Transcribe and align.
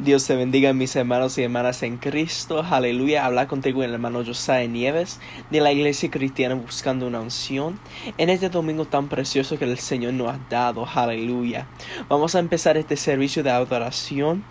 Dios 0.00 0.26
te 0.26 0.34
bendiga 0.34 0.72
mis 0.72 0.96
hermanos 0.96 1.38
y 1.38 1.44
hermanas 1.44 1.84
en 1.84 1.98
Cristo. 1.98 2.64
Aleluya. 2.68 3.24
Habla 3.24 3.46
contigo 3.46 3.84
el 3.84 3.94
hermano 3.94 4.24
Josiah 4.24 4.66
Nieves 4.66 5.20
de 5.50 5.60
la 5.60 5.70
Iglesia 5.70 6.10
Cristiana 6.10 6.56
buscando 6.56 7.06
una 7.06 7.20
unción 7.20 7.78
en 8.18 8.28
este 8.28 8.48
domingo 8.48 8.86
tan 8.86 9.08
precioso 9.08 9.58
que 9.58 9.64
el 9.64 9.78
Señor 9.78 10.14
nos 10.14 10.30
ha 10.30 10.40
dado. 10.50 10.86
Aleluya. 10.92 11.68
Vamos 12.08 12.34
a 12.34 12.40
empezar 12.40 12.76
este 12.76 12.96
servicio 12.96 13.44
de 13.44 13.50
adoración 13.50 14.44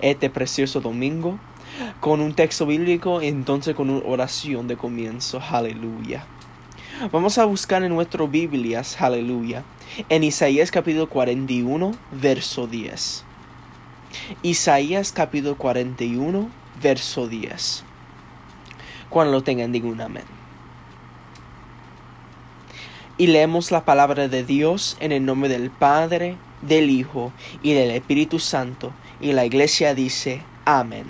este 0.00 0.30
precioso 0.30 0.80
domingo 0.80 1.38
con 2.00 2.20
un 2.20 2.34
texto 2.34 2.66
bíblico 2.66 3.20
entonces 3.22 3.76
con 3.76 3.88
una 3.88 4.04
oración 4.04 4.66
de 4.66 4.76
comienzo. 4.76 5.40
Aleluya. 5.40 6.26
Vamos 7.12 7.38
a 7.38 7.44
buscar 7.44 7.84
en 7.84 7.94
nuestras 7.94 8.28
Biblias, 8.28 9.00
aleluya, 9.00 9.62
en 10.08 10.24
Isaías 10.24 10.70
capítulo 10.70 11.08
41, 11.08 11.92
verso 12.12 12.66
10. 12.66 13.24
Isaías 14.42 15.12
capítulo 15.12 15.56
41, 15.56 16.48
verso 16.82 17.28
10. 17.28 17.84
Cuando 19.08 19.32
lo 19.32 19.42
tengan, 19.42 19.72
digan 19.72 20.00
amén. 20.00 20.24
Y 23.18 23.28
leemos 23.28 23.70
la 23.70 23.84
palabra 23.84 24.28
de 24.28 24.44
Dios 24.44 24.96
en 25.00 25.12
el 25.12 25.24
nombre 25.24 25.48
del 25.48 25.70
Padre, 25.70 26.36
del 26.62 26.90
Hijo 26.90 27.32
y 27.62 27.72
del 27.74 27.90
Espíritu 27.90 28.38
Santo. 28.38 28.92
Y 29.20 29.32
la 29.32 29.44
iglesia 29.44 29.94
dice, 29.94 30.42
amén. 30.64 31.06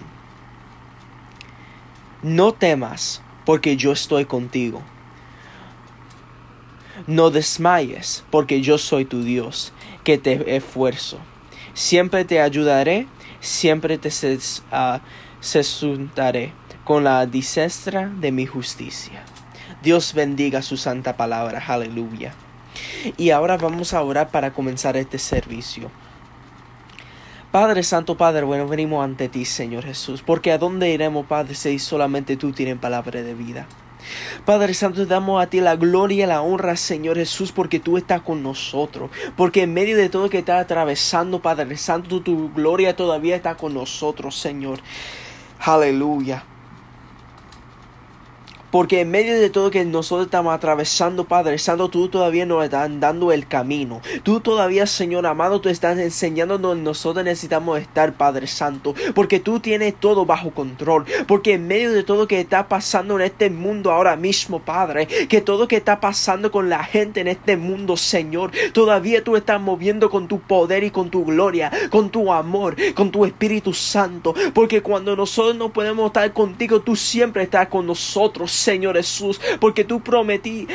No 2.22 2.52
temas, 2.52 3.22
porque 3.44 3.76
yo 3.76 3.92
estoy 3.92 4.26
contigo. 4.26 4.82
No 7.06 7.30
desmayes, 7.30 8.24
porque 8.30 8.60
yo 8.60 8.78
soy 8.78 9.04
tu 9.04 9.22
Dios, 9.22 9.72
que 10.04 10.18
te 10.18 10.56
esfuerzo 10.56 11.18
Siempre 11.74 12.24
te 12.24 12.40
ayudaré, 12.40 13.06
siempre 13.40 13.98
te 13.98 14.10
sesuntaré 15.40 16.46
uh, 16.46 16.84
con 16.84 17.04
la 17.04 17.26
disestra 17.26 18.08
de 18.08 18.32
mi 18.32 18.46
justicia. 18.46 19.22
Dios 19.82 20.14
bendiga 20.14 20.62
su 20.62 20.76
santa 20.76 21.16
palabra. 21.16 21.62
Aleluya. 21.66 22.34
Y 23.16 23.30
ahora 23.30 23.56
vamos 23.56 23.94
a 23.94 24.02
orar 24.02 24.30
para 24.30 24.52
comenzar 24.52 24.96
este 24.96 25.18
servicio. 25.18 25.90
Padre 27.50 27.82
Santo, 27.82 28.16
Padre 28.16 28.44
bueno, 28.44 28.66
venimos 28.66 29.04
ante 29.04 29.28
ti, 29.28 29.44
Señor 29.44 29.84
Jesús, 29.84 30.22
porque 30.22 30.52
a 30.52 30.58
dónde 30.58 30.88
iremos, 30.90 31.26
Padre, 31.26 31.54
si 31.54 31.78
solamente 31.78 32.36
tú 32.36 32.52
tienes 32.52 32.78
palabra 32.78 33.22
de 33.22 33.34
vida. 33.34 33.66
Padre 34.44 34.74
Santo, 34.74 35.06
damos 35.06 35.42
a 35.42 35.46
ti 35.46 35.60
la 35.60 35.76
gloria 35.76 36.24
y 36.24 36.28
la 36.28 36.42
honra, 36.42 36.76
Señor 36.76 37.16
Jesús, 37.16 37.52
porque 37.52 37.80
tú 37.80 37.96
estás 37.96 38.22
con 38.22 38.42
nosotros. 38.42 39.10
Porque 39.36 39.62
en 39.62 39.74
medio 39.74 39.96
de 39.96 40.08
todo 40.08 40.30
que 40.30 40.38
está 40.38 40.58
atravesando, 40.58 41.40
Padre 41.40 41.76
Santo, 41.76 42.22
tu 42.22 42.52
gloria 42.52 42.96
todavía 42.96 43.36
está 43.36 43.56
con 43.56 43.74
nosotros, 43.74 44.36
Señor. 44.36 44.80
Aleluya. 45.58 46.44
Porque 48.72 49.02
en 49.02 49.10
medio 49.10 49.38
de 49.38 49.50
todo 49.50 49.70
que 49.70 49.84
nosotros 49.84 50.26
estamos 50.26 50.54
atravesando, 50.54 51.24
Padre 51.24 51.58
Santo, 51.58 51.90
tú 51.90 52.08
todavía 52.08 52.46
nos 52.46 52.64
estás 52.64 52.88
dando 52.98 53.30
el 53.30 53.46
camino. 53.46 54.00
Tú 54.22 54.40
todavía, 54.40 54.86
Señor 54.86 55.26
amado, 55.26 55.60
tú 55.60 55.68
estás 55.68 55.98
enseñando 55.98 56.56
donde 56.56 56.82
nosotros 56.82 57.22
necesitamos 57.22 57.78
estar, 57.78 58.14
Padre 58.14 58.46
Santo. 58.46 58.94
Porque 59.14 59.40
tú 59.40 59.60
tienes 59.60 59.94
todo 60.00 60.24
bajo 60.24 60.52
control. 60.52 61.04
Porque 61.28 61.52
en 61.52 61.68
medio 61.68 61.92
de 61.92 62.02
todo 62.02 62.26
que 62.26 62.40
está 62.40 62.66
pasando 62.66 63.16
en 63.16 63.26
este 63.26 63.50
mundo 63.50 63.92
ahora 63.92 64.16
mismo, 64.16 64.60
Padre, 64.60 65.06
que 65.06 65.42
todo 65.42 65.68
que 65.68 65.76
está 65.76 66.00
pasando 66.00 66.50
con 66.50 66.70
la 66.70 66.82
gente 66.82 67.20
en 67.20 67.28
este 67.28 67.58
mundo, 67.58 67.98
Señor, 67.98 68.52
todavía 68.72 69.22
tú 69.22 69.36
estás 69.36 69.60
moviendo 69.60 70.08
con 70.08 70.28
tu 70.28 70.40
poder 70.40 70.82
y 70.82 70.90
con 70.90 71.10
tu 71.10 71.26
gloria, 71.26 71.70
con 71.90 72.08
tu 72.08 72.32
amor, 72.32 72.76
con 72.94 73.10
tu 73.10 73.26
Espíritu 73.26 73.74
Santo. 73.74 74.34
Porque 74.54 74.80
cuando 74.80 75.14
nosotros 75.14 75.56
no 75.56 75.74
podemos 75.74 76.06
estar 76.06 76.32
contigo, 76.32 76.80
tú 76.80 76.96
siempre 76.96 77.42
estás 77.42 77.68
con 77.68 77.86
nosotros. 77.86 78.61
Señor 78.62 78.96
Jesús, 78.96 79.40
porque 79.60 79.84
tú 79.84 80.00
prometí, 80.00 80.66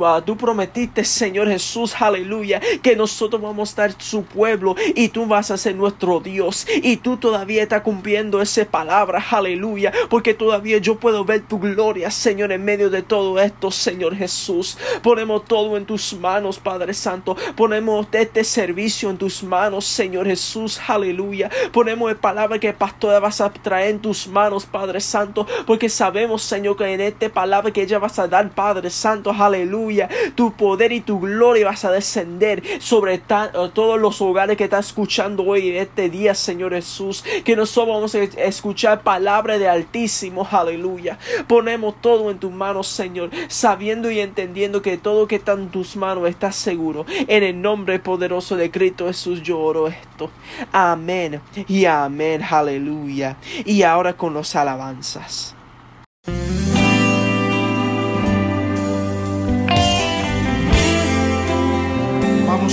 ah, 0.00 0.22
tú, 0.24 0.36
prometiste, 0.36 1.04
Señor 1.04 1.48
Jesús, 1.48 1.94
aleluya, 2.00 2.60
que 2.82 2.96
nosotros 2.96 3.42
vamos 3.42 3.68
a 3.68 3.72
estar 3.72 4.02
su 4.02 4.22
pueblo 4.24 4.76
y 4.94 5.08
tú 5.08 5.26
vas 5.26 5.50
a 5.50 5.58
ser 5.58 5.74
nuestro 5.74 6.20
Dios 6.20 6.66
y 6.82 6.96
tú 6.96 7.16
todavía 7.16 7.62
estás 7.62 7.82
cumpliendo 7.82 8.40
esa 8.40 8.64
palabra, 8.64 9.24
aleluya, 9.30 9.92
porque 10.08 10.34
todavía 10.34 10.78
yo 10.78 10.96
puedo 10.96 11.24
ver 11.24 11.42
tu 11.42 11.58
gloria, 11.58 12.10
Señor, 12.10 12.52
en 12.52 12.64
medio 12.64 12.90
de 12.90 13.02
todo 13.02 13.38
esto, 13.40 13.70
Señor 13.70 14.14
Jesús. 14.16 14.78
Ponemos 15.02 15.44
todo 15.44 15.76
en 15.76 15.86
tus 15.86 16.14
manos, 16.14 16.58
Padre 16.58 16.94
Santo. 16.94 17.36
Ponemos 17.56 18.06
este 18.12 18.44
servicio 18.44 19.10
en 19.10 19.18
tus 19.18 19.42
manos, 19.42 19.84
Señor 19.84 20.26
Jesús, 20.26 20.80
aleluya. 20.86 21.50
Ponemos 21.72 22.10
la 22.10 22.18
palabra 22.18 22.58
que 22.58 22.72
pastor 22.72 23.20
vas 23.20 23.40
a 23.40 23.50
traer 23.50 23.90
en 23.90 24.00
tus 24.00 24.28
manos, 24.28 24.66
Padre 24.66 25.00
Santo, 25.00 25.46
porque 25.66 25.88
sabemos, 25.88 26.42
Señor, 26.42 26.76
que 26.76 26.84
en 26.84 26.99
esta 27.00 27.28
palabra 27.28 27.72
que 27.72 27.82
ella 27.82 27.98
vas 27.98 28.18
a 28.18 28.28
dar, 28.28 28.50
Padre 28.50 28.90
Santo, 28.90 29.30
aleluya. 29.30 30.08
Tu 30.34 30.52
poder 30.52 30.92
y 30.92 31.00
tu 31.00 31.20
gloria 31.20 31.66
vas 31.66 31.84
a 31.84 31.90
descender 31.90 32.62
sobre 32.80 33.14
eh, 33.14 33.20
todos 33.28 34.00
los 34.00 34.20
hogares 34.20 34.56
que 34.56 34.64
están 34.64 34.80
escuchando 34.80 35.44
hoy 35.44 35.70
en 35.70 35.76
este 35.76 36.08
día, 36.08 36.34
Señor 36.34 36.72
Jesús. 36.72 37.24
Que 37.44 37.56
nosotros 37.56 37.94
vamos 37.94 38.14
a 38.14 38.22
escuchar 38.42 39.02
palabra 39.02 39.58
de 39.58 39.68
Altísimo, 39.68 40.46
aleluya. 40.50 41.18
Ponemos 41.46 42.00
todo 42.00 42.30
en 42.30 42.38
tus 42.38 42.52
manos, 42.52 42.88
Señor, 42.88 43.30
sabiendo 43.48 44.10
y 44.10 44.20
entendiendo 44.20 44.82
que 44.82 44.96
todo 44.96 45.26
que 45.26 45.36
está 45.36 45.52
en 45.52 45.68
tus 45.68 45.96
manos 45.96 46.28
está 46.28 46.52
seguro. 46.52 47.06
En 47.28 47.42
el 47.42 47.60
nombre 47.60 47.98
poderoso 47.98 48.56
de 48.56 48.70
Cristo 48.70 49.06
Jesús 49.06 49.42
yo 49.42 49.58
oro 49.58 49.88
esto. 49.88 50.30
Amén 50.72 51.40
y 51.68 51.84
amén, 51.84 52.42
aleluya. 52.48 53.36
Y 53.64 53.82
ahora 53.82 54.14
con 54.14 54.34
los 54.34 54.54
alabanzas. 54.56 55.54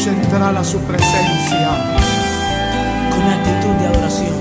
Entrar 0.06 0.56
a 0.56 0.64
su 0.64 0.80
presencia 0.82 1.70
con 3.10 3.22
actitud 3.24 3.74
de 3.80 3.88
adoración. 3.88 4.38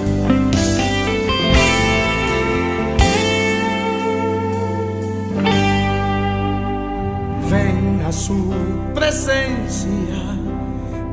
Ven 7.50 8.02
a 8.06 8.12
su 8.12 8.52
presencia, 8.94 10.20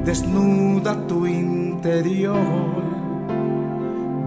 desnuda 0.03 1.07
tu 1.07 1.25
interior. 1.25 2.83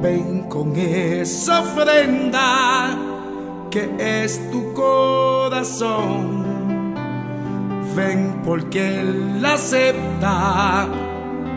Ven 0.00 0.44
con 0.48 0.74
esa 0.76 1.60
ofrenda 1.60 2.96
que 3.70 3.90
es 3.98 4.50
tu 4.50 4.72
corazón 4.72 6.55
ven 7.94 8.42
porque 8.44 9.00
Él 9.00 9.40
la 9.40 9.54
acepta, 9.54 10.88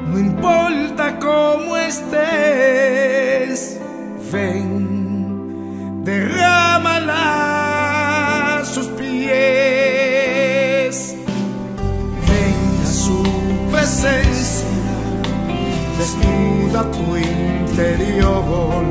no 0.08 0.20
importa 0.20 1.18
cómo 1.20 1.76
estés, 1.78 3.80
ven, 4.32 6.04
derrámala 6.04 7.50
a 8.60 8.66
sus 8.66 8.86
pies, 8.88 9.16
ven 12.28 12.82
a 12.84 12.88
su 12.88 13.24
presencia, 13.72 14.68
desnuda 15.98 16.92
tu 16.92 17.18
interior, 17.18 18.86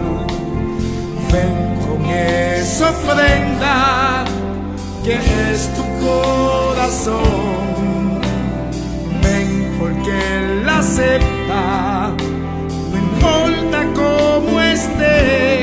ven 1.32 1.78
con 1.86 2.04
esa 2.06 2.90
ofrenda 2.90 4.24
que 5.04 5.14
es 5.52 5.68
tu 5.74 5.87
corazón. 6.00 7.22
Ven 9.22 9.76
porque 9.78 10.10
Él 10.10 10.68
acepta, 10.68 12.12
no 12.90 12.96
importa 12.96 13.86
cómo 13.94 14.60
estés. 14.60 15.57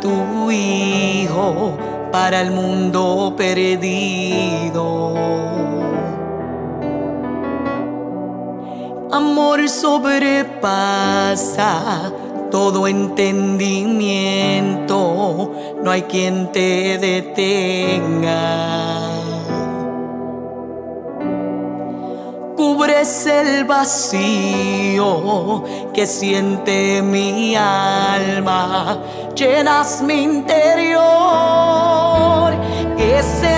tu 0.00 0.50
Hijo 0.50 1.76
para 2.12 2.40
el 2.40 2.50
mundo 2.50 3.34
perdido. 3.36 5.14
Amor 9.12 9.68
sobrepasa 9.68 10.92
todo 12.50 12.86
entendimiento, 12.86 15.52
no 15.82 15.90
hay 15.90 16.02
quien 16.02 16.52
te 16.52 16.98
detenga. 16.98 18.36
Cubres 22.56 23.26
el 23.26 23.64
vacío 23.64 25.64
que 25.92 26.06
siente 26.06 27.02
mi 27.02 27.56
alma 27.56 28.98
llenas 29.36 30.02
mi 30.02 30.22
interior. 30.22 31.04
Ese 32.98 33.54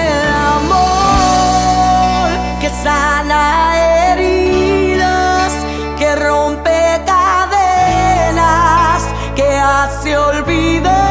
amor 0.56 2.28
que 2.61 2.68
sana 2.82 4.12
heridas, 4.12 5.52
que 5.97 6.16
rompe 6.16 7.00
cadenas, 7.06 9.02
que 9.37 9.49
hace 9.56 10.16
olvidar. 10.16 11.07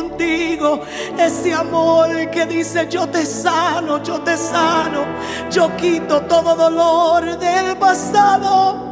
Contigo. 0.00 0.80
Ese 1.18 1.52
amor 1.52 2.30
que 2.30 2.46
dice 2.46 2.86
yo 2.88 3.08
te 3.08 3.24
sano, 3.26 4.02
yo 4.02 4.20
te 4.20 4.36
sano, 4.36 5.04
yo 5.50 5.76
quito 5.76 6.22
todo 6.22 6.54
dolor 6.54 7.38
del 7.38 7.76
pasado. 7.76 8.88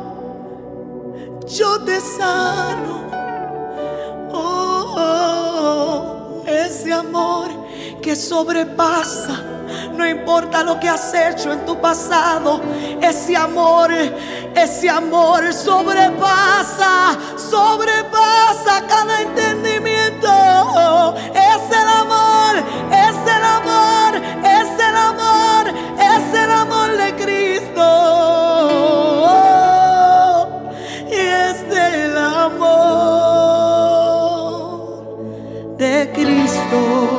Yo 1.47 1.81
te 1.85 2.01
sano. 2.01 3.09
Oh, 4.33 4.95
oh, 4.99 6.43
ese 6.47 6.93
amor 6.93 7.49
que 8.03 8.15
sobrepasa. 8.15 9.45
No 9.95 10.07
importa 10.07 10.63
lo 10.63 10.79
que 10.79 10.89
has 10.89 11.13
hecho 11.13 11.53
en 11.53 11.65
tu 11.67 11.79
pasado, 11.81 12.61
ese 13.03 13.37
amor, 13.37 13.91
ese 14.55 14.89
amor 14.89 15.53
sobrepasa, 15.53 17.19
sobrepasa 17.37 18.87
cada 18.87 19.23
entendimiento. 19.23 19.88
Es 21.35 21.65
el 21.81 21.89
amor, 22.03 22.55
es 23.07 23.19
el 23.37 23.45
amor, 23.59 24.13
es 24.45 24.71
el 24.89 24.97
amor, 25.11 25.63
es 26.15 26.27
el 26.43 26.51
amor 26.51 26.89
de 26.97 27.09
Cristo. 27.23 27.89
Y 31.11 31.13
es 31.15 31.59
el 31.71 32.17
amor 32.17 32.69
de 35.79 35.95
Cristo. 36.15 37.18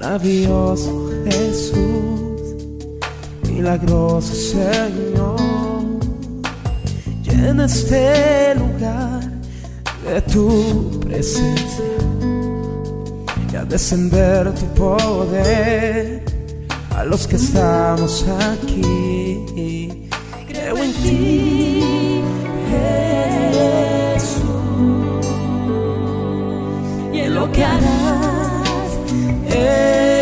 Maravilloso 0.00 1.10
Jesús, 1.26 2.56
milagroso 3.48 4.34
Señor. 4.34 5.38
Llena 7.22 7.66
este 7.66 8.54
lugar 8.54 9.20
de 10.04 10.22
tu 10.22 11.00
presencia 11.00 11.84
y 13.52 13.56
a 13.56 13.64
descender 13.64 14.54
tu 14.54 14.66
poder 14.74 16.24
a 16.96 17.04
los 17.04 17.26
que 17.26 17.36
estamos 17.36 18.26
aquí. 18.52 20.08
Creo 20.48 20.78
en 20.78 20.92
ti, 20.94 22.22
Jesús, 24.14 24.40
y 27.12 27.18
en 27.20 27.34
lo 27.34 27.52
que 27.52 27.64
harás 27.64 28.39
en 29.52 30.19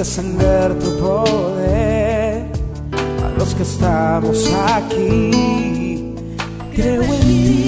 descender 0.00 0.78
tu 0.78 0.96
poder 0.98 2.46
a 3.22 3.38
los 3.38 3.54
que 3.54 3.62
estamos 3.64 4.50
aquí. 4.74 6.14
Creo 6.74 7.02
en 7.02 7.20
ti, 7.20 7.59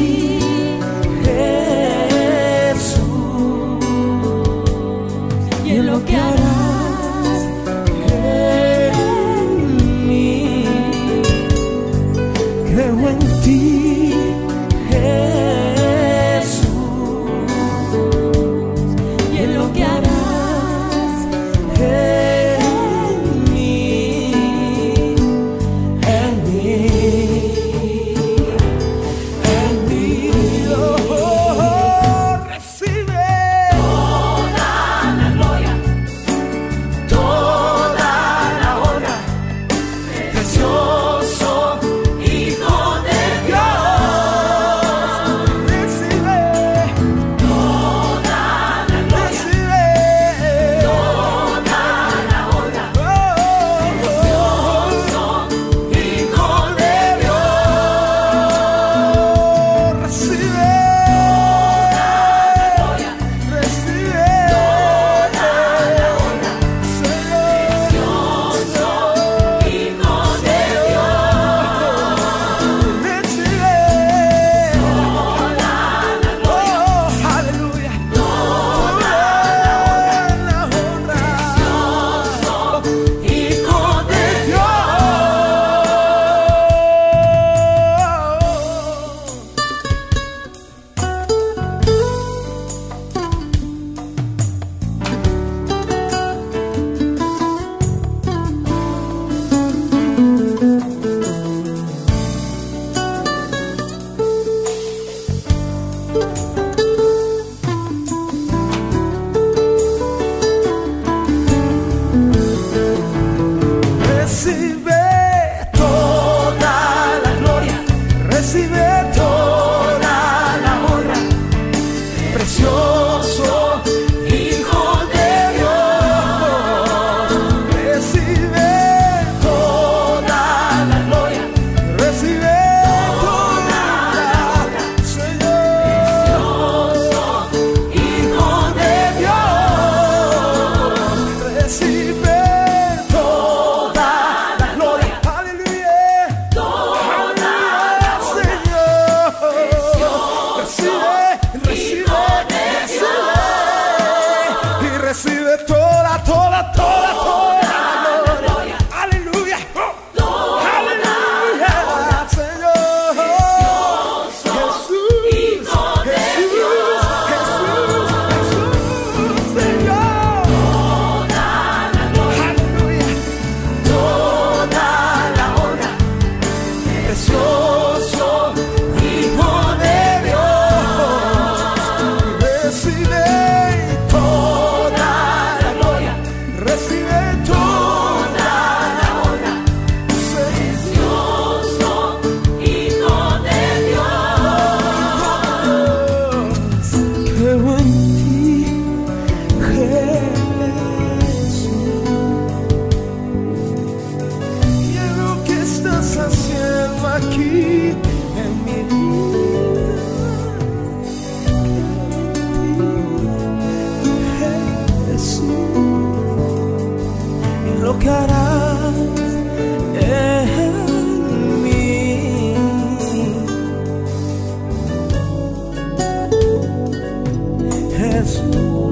last 228.22 228.91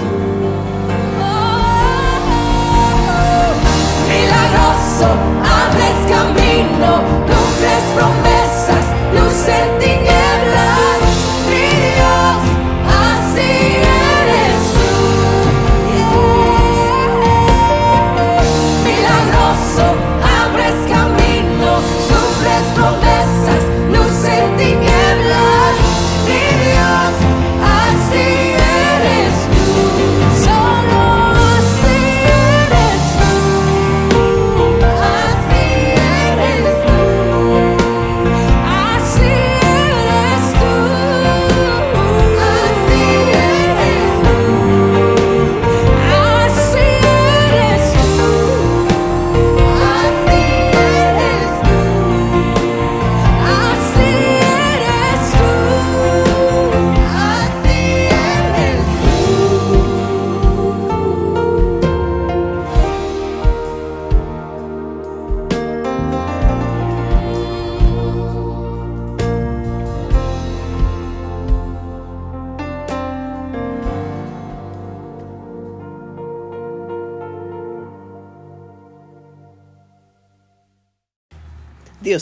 passo, 5.01 5.17
avresti 5.41 6.11
cammino 6.11 7.40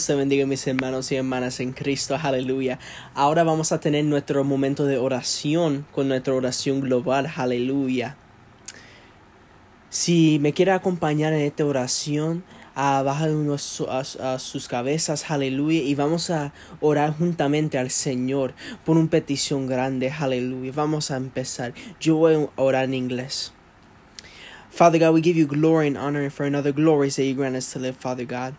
Dios 0.00 0.06
te 0.06 0.14
bendiga 0.14 0.46
mis 0.46 0.66
hermanos 0.66 1.12
y 1.12 1.16
hermanas 1.16 1.60
en 1.60 1.72
Cristo, 1.72 2.16
aleluya. 2.18 2.78
Ahora 3.12 3.44
vamos 3.44 3.70
a 3.70 3.80
tener 3.80 4.02
nuestro 4.06 4.44
momento 4.44 4.86
de 4.86 4.96
oración 4.96 5.84
con 5.92 6.08
nuestra 6.08 6.32
oración 6.32 6.80
global, 6.80 7.30
aleluya. 7.36 8.16
Si 9.90 10.38
me 10.40 10.54
quiere 10.54 10.72
acompañar 10.72 11.34
en 11.34 11.40
esta 11.40 11.66
oración, 11.66 12.44
baja 12.74 13.26
a, 13.26 13.98
a, 13.98 14.38
sus 14.38 14.68
cabezas, 14.68 15.30
aleluya, 15.30 15.82
y 15.82 15.94
vamos 15.94 16.30
a 16.30 16.54
orar 16.80 17.14
juntamente 17.18 17.76
al 17.76 17.90
Señor 17.90 18.54
por 18.86 18.96
una 18.96 19.10
petición 19.10 19.66
grande, 19.66 20.10
aleluya. 20.10 20.72
Vamos 20.74 21.10
a 21.10 21.18
empezar. 21.18 21.74
Yo 22.00 22.16
voy 22.16 22.36
a 22.36 22.48
orar 22.62 22.84
en 22.84 22.94
inglés. 22.94 23.52
Father 24.70 24.98
God, 24.98 25.12
we 25.12 25.20
give 25.20 25.36
you 25.36 25.46
glory 25.46 25.88
and 25.88 25.98
honor 25.98 26.30
for 26.30 26.46
another 26.46 26.72
glory 26.72 27.10
that 27.10 27.22
you 27.22 27.34
grant 27.34 27.54
us 27.54 27.70
to 27.74 27.78
live, 27.78 27.98
Father 27.98 28.24
God. 28.24 28.54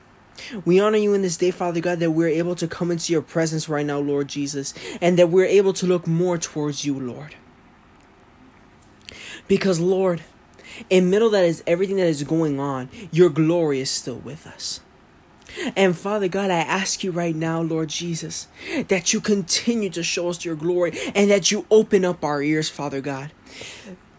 We 0.65 0.79
honor 0.79 0.97
you 0.97 1.13
in 1.13 1.21
this 1.21 1.37
day, 1.37 1.51
Father 1.51 1.79
God, 1.79 1.99
that 1.99 2.11
we're 2.11 2.27
able 2.27 2.55
to 2.55 2.67
come 2.67 2.91
into 2.91 3.13
your 3.13 3.21
presence 3.21 3.69
right 3.69 3.85
now, 3.85 3.99
Lord 3.99 4.27
Jesus, 4.27 4.73
and 5.01 5.17
that 5.17 5.29
we're 5.29 5.45
able 5.45 5.73
to 5.73 5.85
look 5.85 6.07
more 6.07 6.37
towards 6.37 6.85
you, 6.85 6.99
Lord. 6.99 7.35
Because, 9.47 9.79
Lord, 9.79 10.23
in 10.89 11.09
middle 11.09 11.29
that 11.31 11.45
is 11.45 11.63
everything 11.67 11.97
that 11.97 12.07
is 12.07 12.23
going 12.23 12.59
on, 12.59 12.89
your 13.11 13.29
glory 13.29 13.79
is 13.79 13.89
still 13.89 14.17
with 14.17 14.47
us. 14.47 14.81
And 15.75 15.97
Father 15.97 16.29
God, 16.29 16.49
I 16.49 16.59
ask 16.59 17.03
you 17.03 17.11
right 17.11 17.35
now, 17.35 17.61
Lord 17.61 17.89
Jesus, 17.89 18.47
that 18.87 19.11
you 19.11 19.19
continue 19.19 19.89
to 19.89 20.01
show 20.01 20.29
us 20.29 20.45
your 20.45 20.55
glory 20.55 20.97
and 21.13 21.29
that 21.29 21.51
you 21.51 21.65
open 21.69 22.05
up 22.05 22.23
our 22.23 22.41
ears, 22.41 22.69
Father 22.69 23.01
God 23.01 23.31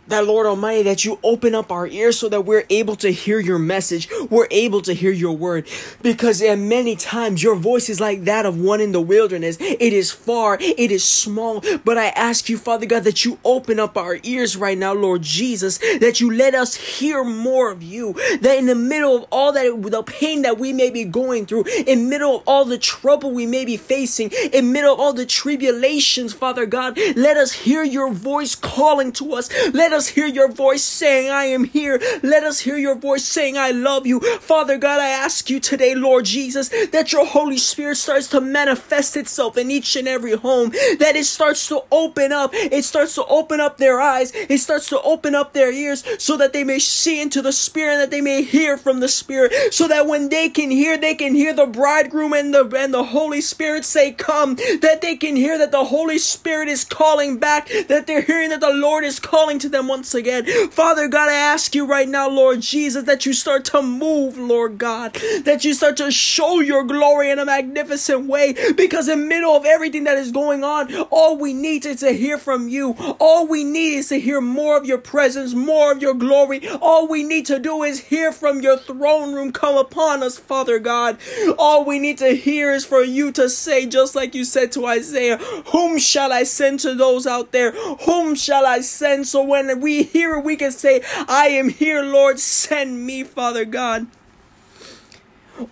that 0.08 0.26
Lord 0.26 0.46
Almighty, 0.46 0.82
that 0.82 1.04
you 1.04 1.18
open 1.22 1.54
up 1.54 1.70
our 1.70 1.86
ears 1.86 2.18
so 2.18 2.28
that 2.28 2.44
we're 2.44 2.64
able 2.70 2.96
to 2.96 3.10
hear 3.10 3.38
your 3.38 3.58
message, 3.58 4.08
we're 4.30 4.48
able 4.50 4.82
to 4.82 4.92
hear 4.92 5.12
your 5.12 5.36
word. 5.36 5.66
Because 6.02 6.40
in 6.40 6.68
many 6.68 6.96
times 6.96 7.42
your 7.42 7.54
voice 7.54 7.88
is 7.88 8.00
like 8.00 8.24
that 8.24 8.46
of 8.46 8.58
one 8.58 8.80
in 8.80 8.92
the 8.92 9.00
wilderness. 9.00 9.56
It 9.60 9.92
is 9.92 10.10
far, 10.10 10.58
it 10.60 10.90
is 10.90 11.04
small. 11.04 11.62
But 11.84 11.98
I 11.98 12.08
ask 12.08 12.48
you, 12.48 12.58
Father 12.58 12.86
God, 12.86 13.04
that 13.04 13.24
you 13.24 13.38
open 13.44 13.78
up 13.78 13.96
our 13.96 14.18
ears 14.22 14.56
right 14.56 14.76
now, 14.76 14.92
Lord 14.92 15.22
Jesus, 15.22 15.78
that 15.78 16.20
you 16.20 16.32
let 16.32 16.54
us 16.54 16.74
hear 16.74 17.24
more 17.24 17.70
of 17.70 17.82
you. 17.82 18.14
That 18.40 18.58
in 18.58 18.66
the 18.66 18.74
middle 18.74 19.16
of 19.16 19.26
all 19.30 19.52
that 19.52 19.62
the 19.90 20.02
pain 20.02 20.42
that 20.42 20.58
we 20.58 20.72
may 20.72 20.90
be 20.90 21.04
going 21.04 21.46
through, 21.46 21.64
in 21.86 22.08
middle 22.08 22.36
of 22.36 22.42
all 22.46 22.64
the 22.64 22.78
trouble 22.78 23.30
we 23.30 23.46
may 23.46 23.64
be 23.64 23.76
facing, 23.76 24.30
in 24.52 24.72
middle 24.72 24.94
of 24.94 25.00
all 25.00 25.12
the 25.12 25.26
tribulations, 25.26 26.32
Father 26.32 26.66
God, 26.66 26.98
let 27.16 27.36
us 27.36 27.52
hear 27.52 27.84
your 27.84 28.12
voice 28.12 28.54
calling 28.54 29.12
to 29.12 29.34
us. 29.34 29.50
Let 29.72 29.91
let 29.92 29.98
us 29.98 30.08
hear 30.08 30.26
your 30.26 30.50
voice 30.50 30.82
saying, 30.82 31.30
I 31.30 31.44
am 31.44 31.64
here. 31.64 32.00
Let 32.22 32.44
us 32.44 32.60
hear 32.60 32.78
your 32.78 32.94
voice 32.94 33.26
saying, 33.26 33.58
I 33.58 33.72
love 33.72 34.06
you. 34.06 34.20
Father 34.38 34.78
God, 34.78 35.00
I 35.00 35.08
ask 35.08 35.50
you 35.50 35.60
today, 35.60 35.94
Lord 35.94 36.24
Jesus, 36.24 36.70
that 36.92 37.12
your 37.12 37.26
Holy 37.26 37.58
Spirit 37.58 37.96
starts 37.96 38.26
to 38.28 38.40
manifest 38.40 39.18
itself 39.18 39.58
in 39.58 39.70
each 39.70 39.94
and 39.94 40.08
every 40.08 40.32
home, 40.32 40.70
that 40.70 41.12
it 41.14 41.26
starts 41.26 41.68
to 41.68 41.82
open 41.92 42.32
up. 42.32 42.52
It 42.54 42.84
starts 42.84 43.16
to 43.16 43.26
open 43.26 43.60
up 43.60 43.76
their 43.76 44.00
eyes. 44.00 44.32
It 44.34 44.60
starts 44.60 44.88
to 44.88 45.02
open 45.02 45.34
up 45.34 45.52
their 45.52 45.70
ears 45.70 46.02
so 46.18 46.38
that 46.38 46.54
they 46.54 46.64
may 46.64 46.78
see 46.78 47.20
into 47.20 47.42
the 47.42 47.52
Spirit, 47.52 47.92
and 47.92 48.00
that 48.00 48.10
they 48.10 48.22
may 48.22 48.40
hear 48.44 48.78
from 48.78 49.00
the 49.00 49.08
Spirit, 49.08 49.52
so 49.74 49.86
that 49.88 50.06
when 50.06 50.30
they 50.30 50.48
can 50.48 50.70
hear, 50.70 50.96
they 50.96 51.14
can 51.14 51.34
hear 51.34 51.52
the 51.52 51.66
bridegroom 51.66 52.32
and 52.32 52.54
the, 52.54 52.66
and 52.78 52.94
the 52.94 53.04
Holy 53.04 53.42
Spirit 53.42 53.84
say, 53.84 54.10
Come, 54.10 54.54
that 54.80 55.00
they 55.02 55.16
can 55.16 55.36
hear 55.36 55.58
that 55.58 55.70
the 55.70 55.84
Holy 55.84 56.16
Spirit 56.16 56.68
is 56.68 56.82
calling 56.82 57.36
back, 57.36 57.68
that 57.88 58.06
they're 58.06 58.22
hearing 58.22 58.48
that 58.48 58.62
the 58.62 58.72
Lord 58.72 59.04
is 59.04 59.20
calling 59.20 59.58
to 59.58 59.68
them 59.68 59.81
them 59.82 59.88
once 59.88 60.14
again. 60.14 60.44
Father 60.70 61.08
God, 61.08 61.28
I 61.28 61.34
ask 61.34 61.74
you 61.74 61.84
right 61.84 62.08
now, 62.08 62.28
Lord 62.28 62.60
Jesus, 62.60 63.04
that 63.04 63.26
you 63.26 63.32
start 63.32 63.64
to 63.66 63.82
move, 63.82 64.38
Lord 64.38 64.78
God, 64.78 65.14
that 65.44 65.64
you 65.64 65.74
start 65.74 65.96
to 65.98 66.10
show 66.10 66.60
your 66.60 66.84
glory 66.84 67.30
in 67.30 67.38
a 67.38 67.44
magnificent 67.44 68.26
way. 68.26 68.54
Because 68.76 69.08
in 69.08 69.20
the 69.20 69.26
middle 69.26 69.52
of 69.52 69.64
everything 69.64 70.04
that 70.04 70.16
is 70.16 70.30
going 70.30 70.64
on, 70.64 70.94
all 71.10 71.36
we 71.36 71.52
need 71.52 71.84
is 71.84 72.00
to 72.00 72.12
hear 72.12 72.38
from 72.38 72.68
you. 72.68 72.94
All 73.20 73.46
we 73.46 73.64
need 73.64 73.98
is 73.98 74.08
to 74.08 74.20
hear 74.20 74.40
more 74.40 74.76
of 74.76 74.86
your 74.86 74.98
presence, 74.98 75.54
more 75.54 75.92
of 75.92 76.00
your 76.00 76.14
glory. 76.14 76.66
All 76.80 77.08
we 77.08 77.24
need 77.24 77.46
to 77.46 77.58
do 77.58 77.82
is 77.82 78.00
hear 78.00 78.32
from 78.32 78.60
your 78.60 78.78
throne 78.78 79.34
room 79.34 79.52
come 79.52 79.76
upon 79.76 80.22
us, 80.22 80.38
Father 80.38 80.78
God. 80.78 81.18
All 81.58 81.84
we 81.84 81.98
need 81.98 82.18
to 82.18 82.34
hear 82.34 82.72
is 82.72 82.84
for 82.84 83.02
you 83.02 83.32
to 83.32 83.48
say, 83.48 83.86
just 83.86 84.14
like 84.14 84.34
you 84.34 84.44
said 84.44 84.72
to 84.72 84.86
Isaiah, 84.86 85.38
Whom 85.72 85.98
shall 85.98 86.32
I 86.32 86.44
send 86.44 86.80
to 86.80 86.94
those 86.94 87.26
out 87.26 87.52
there? 87.52 87.72
Whom 87.72 88.34
shall 88.34 88.66
I 88.66 88.80
send? 88.80 89.26
So 89.26 89.42
when 89.42 89.71
when 89.72 89.82
we 89.82 90.02
hear 90.02 90.38
we 90.38 90.56
can 90.56 90.70
say, 90.72 91.02
I 91.28 91.48
am 91.48 91.68
here, 91.68 92.02
Lord, 92.02 92.38
send 92.38 93.06
me, 93.06 93.24
Father 93.24 93.64
God. 93.64 94.06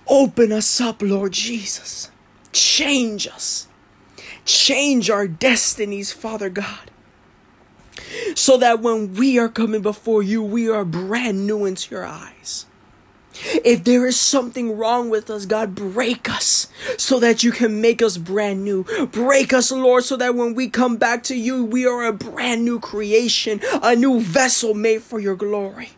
Open 0.06 0.52
us 0.52 0.80
up, 0.80 1.02
Lord 1.02 1.32
Jesus. 1.32 2.10
Change 2.52 3.26
us. 3.26 3.68
Change 4.44 5.10
our 5.10 5.28
destinies, 5.28 6.12
Father 6.12 6.50
God. 6.50 6.90
So 8.34 8.56
that 8.56 8.80
when 8.80 9.14
we 9.14 9.38
are 9.38 9.48
coming 9.48 9.82
before 9.82 10.22
you, 10.22 10.42
we 10.42 10.68
are 10.68 10.84
brand 10.84 11.46
new 11.46 11.64
into 11.64 11.94
your 11.94 12.04
eyes. 12.04 12.66
If 13.64 13.84
there 13.84 14.06
is 14.06 14.18
something 14.18 14.76
wrong 14.76 15.10
with 15.10 15.30
us, 15.30 15.46
God, 15.46 15.74
break 15.74 16.28
us 16.28 16.68
so 16.98 17.18
that 17.20 17.42
you 17.42 17.52
can 17.52 17.80
make 17.80 18.02
us 18.02 18.18
brand 18.18 18.64
new. 18.64 18.84
Break 19.06 19.52
us, 19.52 19.70
Lord, 19.72 20.04
so 20.04 20.16
that 20.16 20.34
when 20.34 20.54
we 20.54 20.68
come 20.68 20.96
back 20.96 21.22
to 21.24 21.36
you, 21.36 21.64
we 21.64 21.86
are 21.86 22.04
a 22.04 22.12
brand 22.12 22.64
new 22.64 22.78
creation, 22.78 23.60
a 23.82 23.96
new 23.96 24.20
vessel 24.20 24.74
made 24.74 25.02
for 25.02 25.18
your 25.18 25.36
glory. 25.36 25.90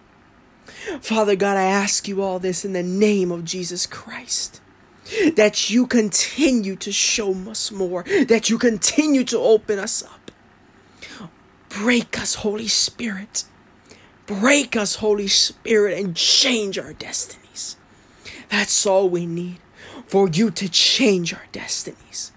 Father 1.01 1.37
God, 1.37 1.57
I 1.57 1.65
ask 1.65 2.09
you 2.09 2.23
all 2.23 2.39
this 2.39 2.65
in 2.65 2.73
the 2.73 2.83
name 2.83 3.31
of 3.31 3.45
Jesus 3.45 3.87
Christ. 3.87 4.61
That 5.35 5.69
you 5.69 5.87
continue 5.87 6.77
to 6.77 6.93
show 6.93 7.35
us 7.51 7.73
more, 7.73 8.05
that 8.29 8.49
you 8.49 8.59
continue 8.59 9.25
to 9.25 9.39
open 9.39 9.79
us 9.79 10.03
up. 10.03 10.31
Break 11.69 12.19
us, 12.19 12.37
Holy 12.37 12.69
Spirit. 12.69 13.45
Break 14.27 14.77
us, 14.77 14.97
Holy 14.97 15.29
Spirit, 15.29 15.99
and 15.99 16.17
change 16.17 16.79
our 16.79 16.93
destinies. 16.93 17.77
That's 18.49 18.87
all 18.87 19.09
we 19.09 19.27
need 19.27 19.59
for 20.07 20.29
you 20.29 20.51
to 20.51 20.69
change 20.69 21.35
our 21.35 21.47
destinies. 21.53 22.33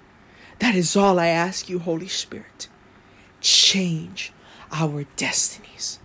That 0.60 0.76
is 0.76 0.96
all 0.96 1.20
I 1.20 1.28
ask 1.28 1.70
you, 1.70 1.80
Holy 1.80 2.08
Spirit. 2.08 2.70
Change 3.42 4.32
our 4.72 5.06
destinies. 5.16 6.00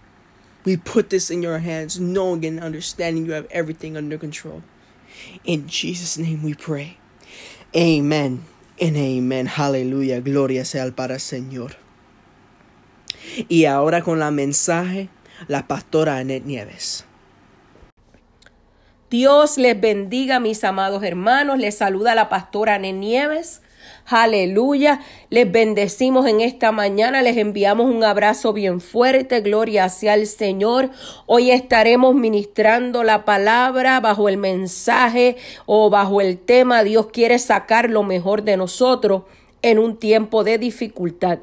We 0.64 0.76
put 0.76 1.08
this 1.10 1.30
in 1.30 1.42
your 1.42 1.60
hands, 1.60 1.98
knowing 1.98 2.44
and 2.44 2.60
understanding 2.60 3.24
you 3.24 3.32
have 3.32 3.46
everything 3.50 3.96
under 3.96 4.18
control. 4.18 4.62
In 5.44 5.68
Jesus' 5.68 6.18
name 6.18 6.42
we 6.42 6.54
pray. 6.54 6.98
Amen 7.74 8.44
and 8.80 8.96
amen. 8.96 9.46
Hallelujah. 9.46 10.20
Gloria 10.20 10.64
sea 10.64 10.80
al 10.80 10.92
Padre 10.92 11.16
Señor. 11.16 11.76
Y 13.48 13.64
ahora 13.64 14.02
con 14.02 14.18
la 14.18 14.30
mensaje 14.30 15.08
la 15.48 15.66
pastora 15.66 16.16
Anet 16.16 16.44
Nieves. 16.44 17.05
Dios 19.11 19.59
les 19.59 19.81
bendiga, 19.81 20.38
mis 20.38 20.62
amados 20.62 21.03
hermanos. 21.03 21.59
Les 21.59 21.76
saluda 21.76 22.14
la 22.14 22.29
pastora 22.29 22.76
Anet 22.76 22.94
Nieves. 22.94 23.62
Aleluya. 24.07 25.00
Les 25.31 25.50
bendecimos 25.50 26.26
en 26.26 26.40
esta 26.40 26.72
mañana. 26.72 27.22
Les 27.22 27.37
enviamos 27.37 27.87
un 27.87 28.05
abrazo 28.05 28.53
bien 28.53 28.81
fuerte. 28.81 29.40
Gloria 29.40 29.85
hacia 29.85 30.14
el 30.14 30.26
Señor. 30.26 30.90
Hoy 31.26 31.50
estaremos 31.50 32.14
ministrando 32.14 33.03
la 33.03 33.24
palabra 33.24 34.00
bajo 34.00 34.29
el 34.29 34.37
mensaje 34.37 35.37
o 35.66 35.90
bajo 35.90 36.20
el 36.20 36.38
tema 36.38 36.85
Dios 36.85 37.09
quiere 37.12 37.38
sacar 37.38 37.90
lo 37.90 38.03
mejor 38.03 38.42
de 38.42 38.57
nosotros 38.57 39.22
en 39.62 39.79
un 39.79 39.96
tiempo 39.96 40.44
de 40.44 40.59
dificultad. 40.59 41.38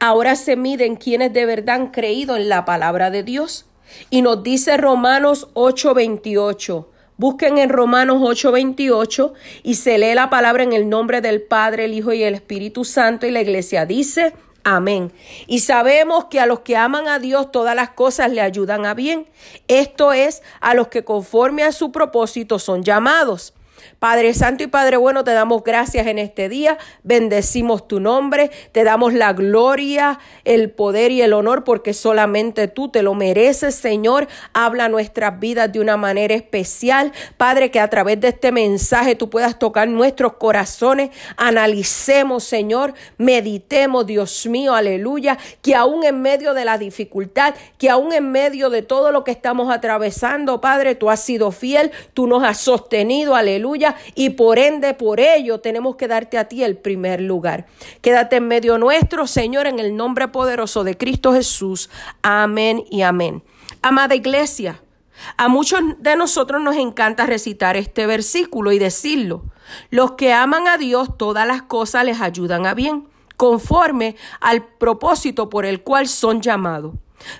Ahora 0.00 0.36
se 0.36 0.56
miden 0.56 0.96
quienes 0.96 1.32
de 1.32 1.46
verdad 1.46 1.76
han 1.76 1.86
creído 1.90 2.36
en 2.36 2.48
la 2.48 2.64
palabra 2.64 3.10
de 3.10 3.22
Dios. 3.22 3.66
Y 4.10 4.22
nos 4.22 4.42
dice 4.42 4.76
Romanos 4.76 5.48
8:28. 5.54 6.86
Busquen 7.16 7.58
en 7.58 7.68
Romanos 7.68 8.18
8:28 8.20 9.32
y 9.62 9.74
se 9.74 9.98
lee 9.98 10.14
la 10.14 10.30
palabra 10.30 10.62
en 10.62 10.72
el 10.72 10.88
nombre 10.88 11.20
del 11.20 11.42
Padre, 11.42 11.84
el 11.84 11.94
Hijo 11.94 12.12
y 12.12 12.22
el 12.22 12.34
Espíritu 12.34 12.84
Santo 12.84 13.26
y 13.26 13.30
la 13.30 13.42
iglesia 13.42 13.86
dice, 13.86 14.34
amén. 14.64 15.12
Y 15.46 15.60
sabemos 15.60 16.26
que 16.26 16.40
a 16.40 16.46
los 16.46 16.60
que 16.60 16.76
aman 16.76 17.08
a 17.08 17.18
Dios 17.18 17.52
todas 17.52 17.76
las 17.76 17.90
cosas 17.90 18.32
le 18.32 18.40
ayudan 18.40 18.86
a 18.86 18.94
bien. 18.94 19.26
Esto 19.68 20.12
es 20.12 20.42
a 20.60 20.74
los 20.74 20.88
que 20.88 21.04
conforme 21.04 21.62
a 21.64 21.72
su 21.72 21.92
propósito 21.92 22.58
son 22.58 22.82
llamados. 22.82 23.54
Padre 24.02 24.34
Santo 24.34 24.64
y 24.64 24.66
Padre 24.66 24.96
Bueno, 24.96 25.22
te 25.22 25.30
damos 25.30 25.62
gracias 25.62 26.08
en 26.08 26.18
este 26.18 26.48
día, 26.48 26.76
bendecimos 27.04 27.86
tu 27.86 28.00
nombre, 28.00 28.50
te 28.72 28.82
damos 28.82 29.14
la 29.14 29.32
gloria, 29.32 30.18
el 30.42 30.72
poder 30.72 31.12
y 31.12 31.22
el 31.22 31.32
honor 31.32 31.62
porque 31.62 31.94
solamente 31.94 32.66
tú 32.66 32.88
te 32.88 33.04
lo 33.04 33.14
mereces, 33.14 33.76
Señor. 33.76 34.26
Habla 34.54 34.88
nuestras 34.88 35.38
vidas 35.38 35.70
de 35.70 35.78
una 35.78 35.96
manera 35.96 36.34
especial, 36.34 37.12
Padre, 37.36 37.70
que 37.70 37.78
a 37.78 37.86
través 37.86 38.20
de 38.20 38.30
este 38.30 38.50
mensaje 38.50 39.14
tú 39.14 39.30
puedas 39.30 39.60
tocar 39.60 39.86
nuestros 39.86 40.32
corazones, 40.32 41.10
analicemos, 41.36 42.42
Señor, 42.42 42.94
meditemos, 43.18 44.04
Dios 44.04 44.46
mío, 44.46 44.74
aleluya, 44.74 45.38
que 45.62 45.76
aún 45.76 46.02
en 46.02 46.22
medio 46.22 46.54
de 46.54 46.64
la 46.64 46.76
dificultad, 46.76 47.54
que 47.78 47.88
aún 47.88 48.12
en 48.12 48.32
medio 48.32 48.68
de 48.68 48.82
todo 48.82 49.12
lo 49.12 49.22
que 49.22 49.30
estamos 49.30 49.72
atravesando, 49.72 50.60
Padre, 50.60 50.96
tú 50.96 51.08
has 51.08 51.20
sido 51.20 51.52
fiel, 51.52 51.92
tú 52.14 52.26
nos 52.26 52.42
has 52.42 52.58
sostenido, 52.58 53.36
aleluya 53.36 53.91
y 54.14 54.30
por 54.30 54.58
ende, 54.58 54.94
por 54.94 55.20
ello, 55.20 55.60
tenemos 55.60 55.96
que 55.96 56.08
darte 56.08 56.38
a 56.38 56.48
ti 56.48 56.62
el 56.62 56.76
primer 56.76 57.20
lugar. 57.20 57.66
Quédate 58.00 58.36
en 58.36 58.48
medio 58.48 58.78
nuestro, 58.78 59.26
Señor, 59.26 59.66
en 59.66 59.78
el 59.78 59.96
nombre 59.96 60.28
poderoso 60.28 60.84
de 60.84 60.96
Cristo 60.96 61.32
Jesús. 61.32 61.90
Amén 62.22 62.84
y 62.90 63.02
amén. 63.02 63.42
Amada 63.82 64.14
iglesia, 64.14 64.80
a 65.36 65.48
muchos 65.48 65.80
de 65.98 66.16
nosotros 66.16 66.62
nos 66.62 66.76
encanta 66.76 67.26
recitar 67.26 67.76
este 67.76 68.06
versículo 68.06 68.72
y 68.72 68.78
decirlo. 68.78 69.44
Los 69.90 70.12
que 70.12 70.32
aman 70.32 70.66
a 70.68 70.78
Dios, 70.78 71.16
todas 71.16 71.46
las 71.46 71.62
cosas 71.62 72.04
les 72.04 72.20
ayudan 72.20 72.66
a 72.66 72.74
bien, 72.74 73.08
conforme 73.36 74.16
al 74.40 74.64
propósito 74.64 75.48
por 75.48 75.64
el 75.64 75.82
cual 75.82 76.08
son 76.08 76.40
llamados. 76.40 76.94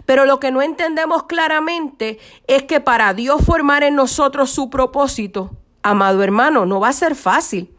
Pero 0.07 0.27
lo 0.27 0.39
que 0.39 0.51
no 0.51 0.63
entendemos 0.63 1.25
claramente 1.25 2.19
es 2.47 2.63
que 2.65 2.81
para 2.81 3.15
Dios 3.15 3.45
formar 3.45 3.83
en 3.83 3.97
nosotros 3.97 4.51
su 4.51 4.71
propósito, 4.71 5.51
amado 5.83 6.23
hermano, 6.23 6.67
no 6.67 6.81
va 6.81 6.89
a 6.89 6.93
ser 6.93 7.15
fácil. 7.15 7.75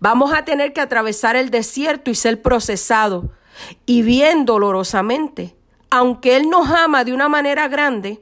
Vamos 0.00 0.32
a 0.32 0.44
tener 0.44 0.72
que 0.72 0.80
atravesar 0.80 1.36
el 1.36 1.50
desierto 1.50 2.10
y 2.10 2.14
ser 2.14 2.42
procesados, 2.42 3.26
y 3.86 4.02
bien 4.02 4.44
dolorosamente. 4.44 5.56
Aunque 5.90 6.36
Él 6.36 6.48
nos 6.50 6.68
ama 6.70 7.04
de 7.04 7.12
una 7.12 7.28
manera 7.28 7.68
grande, 7.68 8.20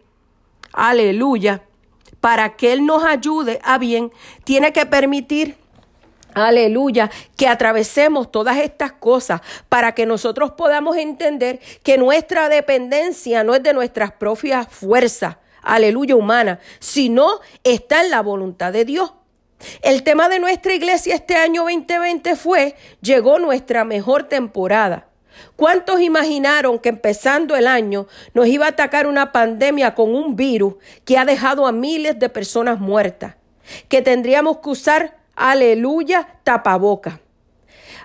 aleluya, 0.72 1.62
para 2.20 2.56
que 2.56 2.72
Él 2.72 2.86
nos 2.86 3.04
ayude 3.04 3.60
a 3.64 3.78
bien, 3.78 4.12
tiene 4.44 4.72
que 4.72 4.86
permitir 4.86 5.56
Aleluya, 6.36 7.10
que 7.34 7.48
atravesemos 7.48 8.30
todas 8.30 8.58
estas 8.58 8.92
cosas 8.92 9.40
para 9.70 9.92
que 9.92 10.04
nosotros 10.04 10.50
podamos 10.50 10.98
entender 10.98 11.60
que 11.82 11.96
nuestra 11.96 12.50
dependencia 12.50 13.42
no 13.42 13.54
es 13.54 13.62
de 13.62 13.72
nuestras 13.72 14.12
propias 14.12 14.68
fuerzas, 14.68 15.38
aleluya, 15.62 16.14
humana, 16.14 16.60
sino 16.78 17.40
está 17.64 18.04
en 18.04 18.10
la 18.10 18.20
voluntad 18.20 18.70
de 18.70 18.84
Dios. 18.84 19.14
El 19.82 20.02
tema 20.02 20.28
de 20.28 20.38
nuestra 20.38 20.74
iglesia 20.74 21.14
este 21.14 21.36
año 21.36 21.62
2020 21.62 22.36
fue, 22.36 22.76
llegó 23.00 23.38
nuestra 23.38 23.84
mejor 23.84 24.24
temporada. 24.24 25.08
¿Cuántos 25.54 26.00
imaginaron 26.00 26.78
que 26.78 26.88
empezando 26.88 27.56
el 27.56 27.66
año 27.66 28.06
nos 28.34 28.46
iba 28.46 28.66
a 28.66 28.70
atacar 28.70 29.06
una 29.06 29.32
pandemia 29.32 29.94
con 29.94 30.14
un 30.14 30.36
virus 30.36 30.74
que 31.04 31.18
ha 31.18 31.24
dejado 31.24 31.66
a 31.66 31.72
miles 31.72 32.18
de 32.18 32.28
personas 32.28 32.78
muertas? 32.78 33.34
Que 33.88 34.02
tendríamos 34.02 34.58
que 34.58 34.70
usar 34.70 35.16
aleluya, 35.34 36.28
tapaboca. 36.44 37.20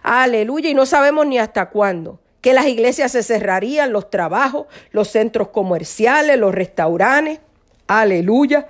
Aleluya, 0.03 0.69
y 0.69 0.73
no 0.73 0.85
sabemos 0.85 1.25
ni 1.27 1.37
hasta 1.37 1.69
cuándo. 1.69 2.19
Que 2.41 2.53
las 2.53 2.65
iglesias 2.65 3.11
se 3.11 3.21
cerrarían, 3.21 3.93
los 3.93 4.09
trabajos, 4.09 4.65
los 4.91 5.09
centros 5.09 5.49
comerciales, 5.49 6.37
los 6.37 6.53
restaurantes. 6.53 7.39
Aleluya. 7.87 8.67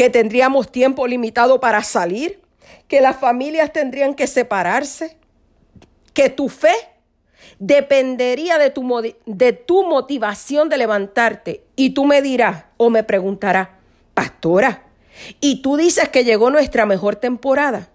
Que 0.00 0.08
tendríamos 0.08 0.72
tiempo 0.72 1.06
limitado 1.06 1.60
para 1.60 1.82
salir. 1.82 2.40
Que 2.88 3.02
las 3.02 3.18
familias 3.18 3.70
tendrían 3.70 4.14
que 4.14 4.26
separarse. 4.26 5.18
Que 6.14 6.30
tu 6.30 6.48
fe 6.48 6.72
dependería 7.58 8.56
de 8.56 8.70
tu, 8.70 9.14
de 9.26 9.52
tu 9.52 9.86
motivación 9.86 10.70
de 10.70 10.78
levantarte. 10.78 11.66
Y 11.76 11.90
tú 11.90 12.06
me 12.06 12.22
dirás 12.22 12.64
o 12.78 12.88
me 12.88 13.04
preguntarás, 13.04 13.68
pastora, 14.14 14.84
y 15.38 15.60
tú 15.60 15.76
dices 15.76 16.08
que 16.08 16.24
llegó 16.24 16.48
nuestra 16.48 16.86
mejor 16.86 17.16
temporada. 17.16 17.90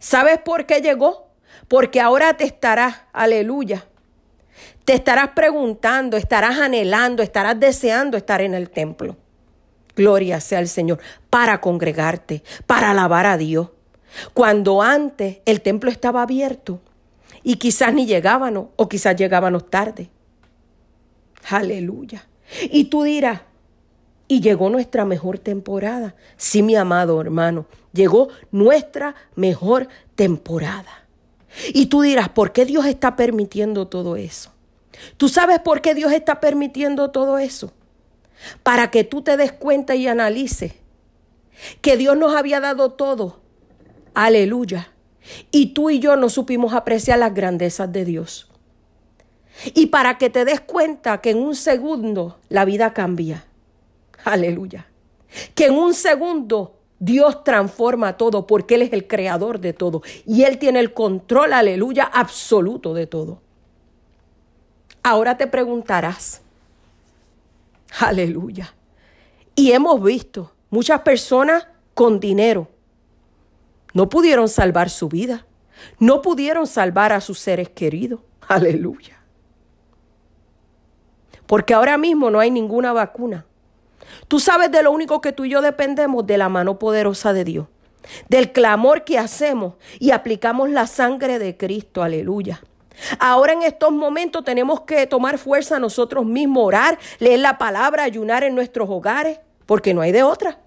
¿Sabes 0.00 0.36
por 0.36 0.66
qué 0.66 0.82
llegó? 0.82 1.30
Porque 1.66 2.02
ahora 2.02 2.34
te 2.34 2.44
estarás, 2.44 2.96
aleluya, 3.14 3.86
te 4.84 4.92
estarás 4.92 5.30
preguntando, 5.30 6.18
estarás 6.18 6.58
anhelando, 6.58 7.22
estarás 7.22 7.58
deseando 7.58 8.18
estar 8.18 8.42
en 8.42 8.52
el 8.52 8.68
templo. 8.68 9.16
Gloria 10.00 10.40
sea 10.40 10.60
al 10.60 10.68
Señor, 10.68 10.98
para 11.28 11.60
congregarte, 11.60 12.42
para 12.66 12.92
alabar 12.92 13.26
a 13.26 13.36
Dios. 13.36 13.68
Cuando 14.32 14.80
antes 14.80 15.40
el 15.44 15.60
templo 15.60 15.90
estaba 15.90 16.22
abierto 16.22 16.80
y 17.42 17.56
quizás 17.56 17.92
ni 17.92 18.06
llegábamos 18.06 18.68
o 18.76 18.88
quizás 18.88 19.14
llegábamos 19.14 19.68
tarde. 19.68 20.08
Aleluya. 21.50 22.26
Y 22.70 22.84
tú 22.84 23.02
dirás, 23.02 23.42
y 24.26 24.40
llegó 24.40 24.70
nuestra 24.70 25.04
mejor 25.04 25.38
temporada. 25.38 26.14
Sí, 26.38 26.62
mi 26.62 26.76
amado 26.76 27.20
hermano, 27.20 27.66
llegó 27.92 28.28
nuestra 28.50 29.14
mejor 29.34 29.86
temporada. 30.14 31.04
Y 31.74 31.86
tú 31.86 32.00
dirás, 32.00 32.30
¿por 32.30 32.52
qué 32.52 32.64
Dios 32.64 32.86
está 32.86 33.16
permitiendo 33.16 33.86
todo 33.88 34.16
eso? 34.16 34.50
¿Tú 35.18 35.28
sabes 35.28 35.58
por 35.58 35.82
qué 35.82 35.94
Dios 35.94 36.10
está 36.12 36.40
permitiendo 36.40 37.10
todo 37.10 37.36
eso? 37.36 37.74
Para 38.62 38.90
que 38.90 39.04
tú 39.04 39.22
te 39.22 39.36
des 39.36 39.52
cuenta 39.52 39.94
y 39.94 40.06
analices 40.06 40.74
que 41.80 41.96
Dios 41.96 42.16
nos 42.16 42.34
había 42.34 42.60
dado 42.60 42.92
todo. 42.92 43.40
Aleluya. 44.14 44.92
Y 45.50 45.74
tú 45.74 45.90
y 45.90 45.98
yo 45.98 46.16
no 46.16 46.28
supimos 46.28 46.72
apreciar 46.72 47.18
las 47.18 47.34
grandezas 47.34 47.92
de 47.92 48.04
Dios. 48.04 48.50
Y 49.74 49.86
para 49.86 50.16
que 50.18 50.30
te 50.30 50.44
des 50.44 50.60
cuenta 50.60 51.20
que 51.20 51.30
en 51.30 51.38
un 51.38 51.54
segundo 51.54 52.38
la 52.48 52.64
vida 52.64 52.94
cambia. 52.94 53.44
Aleluya. 54.24 54.86
Que 55.54 55.66
en 55.66 55.74
un 55.74 55.94
segundo 55.94 56.80
Dios 56.98 57.44
transforma 57.44 58.16
todo 58.16 58.46
porque 58.46 58.74
Él 58.74 58.82
es 58.82 58.92
el 58.92 59.06
creador 59.06 59.60
de 59.60 59.72
todo 59.72 60.02
y 60.26 60.42
Él 60.42 60.58
tiene 60.58 60.80
el 60.80 60.92
control, 60.92 61.52
aleluya, 61.52 62.04
absoluto 62.04 62.94
de 62.94 63.06
todo. 63.06 63.40
Ahora 65.02 65.38
te 65.38 65.46
preguntarás, 65.46 66.42
aleluya. 67.98 68.74
Y 69.54 69.72
hemos 69.72 70.02
visto 70.02 70.52
muchas 70.70 71.00
personas 71.00 71.66
con 71.94 72.20
dinero. 72.20 72.68
No 73.92 74.08
pudieron 74.08 74.48
salvar 74.48 74.90
su 74.90 75.08
vida. 75.08 75.46
No 75.98 76.22
pudieron 76.22 76.66
salvar 76.66 77.12
a 77.12 77.20
sus 77.20 77.38
seres 77.38 77.70
queridos. 77.70 78.20
Aleluya. 78.48 79.18
Porque 81.46 81.74
ahora 81.74 81.98
mismo 81.98 82.30
no 82.30 82.38
hay 82.38 82.50
ninguna 82.50 82.92
vacuna. 82.92 83.46
Tú 84.28 84.38
sabes 84.40 84.70
de 84.70 84.82
lo 84.82 84.92
único 84.92 85.20
que 85.20 85.32
tú 85.32 85.44
y 85.44 85.50
yo 85.50 85.62
dependemos, 85.62 86.26
de 86.26 86.38
la 86.38 86.48
mano 86.48 86.78
poderosa 86.78 87.32
de 87.32 87.44
Dios, 87.44 87.66
del 88.28 88.52
clamor 88.52 89.04
que 89.04 89.18
hacemos 89.18 89.74
y 89.98 90.12
aplicamos 90.12 90.70
la 90.70 90.86
sangre 90.86 91.38
de 91.38 91.56
Cristo, 91.56 92.02
aleluya. 92.02 92.62
Ahora 93.18 93.52
en 93.52 93.62
estos 93.62 93.92
momentos 93.92 94.44
tenemos 94.44 94.82
que 94.82 95.06
tomar 95.06 95.38
fuerza 95.38 95.78
nosotros 95.78 96.24
mismos, 96.26 96.66
orar, 96.66 96.98
leer 97.18 97.40
la 97.40 97.58
palabra, 97.58 98.04
ayunar 98.04 98.44
en 98.44 98.54
nuestros 98.54 98.88
hogares, 98.90 99.40
porque 99.66 99.94
no 99.94 100.00
hay 100.00 100.12
de 100.12 100.22
otra. 100.22 100.58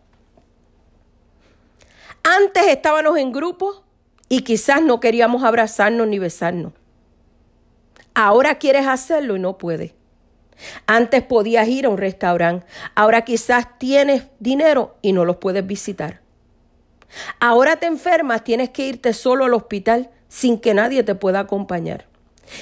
Antes 2.23 2.67
estábamos 2.67 3.17
en 3.17 3.31
grupos 3.31 3.83
y 4.29 4.41
quizás 4.41 4.81
no 4.81 4.99
queríamos 4.99 5.43
abrazarnos 5.43 6.07
ni 6.07 6.19
besarnos. 6.19 6.73
Ahora 8.15 8.55
quieres 8.55 8.87
hacerlo 8.87 9.35
y 9.35 9.39
no 9.39 9.57
puedes. 9.57 9.93
Antes 10.87 11.23
podías 11.23 11.67
ir 11.67 11.85
a 11.85 11.89
un 11.89 11.97
restaurante, 11.97 12.65
ahora 12.95 13.23
quizás 13.23 13.77
tienes 13.79 14.27
dinero 14.39 14.95
y 15.01 15.11
no 15.11 15.25
los 15.25 15.37
puedes 15.37 15.65
visitar. 15.65 16.21
Ahora 17.39 17.75
te 17.75 17.87
enfermas, 17.87 18.43
tienes 18.43 18.69
que 18.69 18.87
irte 18.87 19.13
solo 19.13 19.45
al 19.45 19.53
hospital 19.53 20.09
sin 20.29 20.59
que 20.59 20.73
nadie 20.73 21.03
te 21.03 21.15
pueda 21.15 21.41
acompañar. 21.41 22.12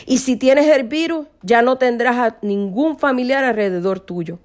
Y 0.05 0.19
si 0.19 0.36
tienes 0.36 0.67
el 0.67 0.84
virus, 0.84 1.27
ya 1.41 1.61
no 1.61 1.77
tendrás 1.77 2.17
a 2.17 2.38
ningún 2.41 2.97
familiar 2.97 3.43
alrededor 3.43 3.99
tuyo. 3.99 4.39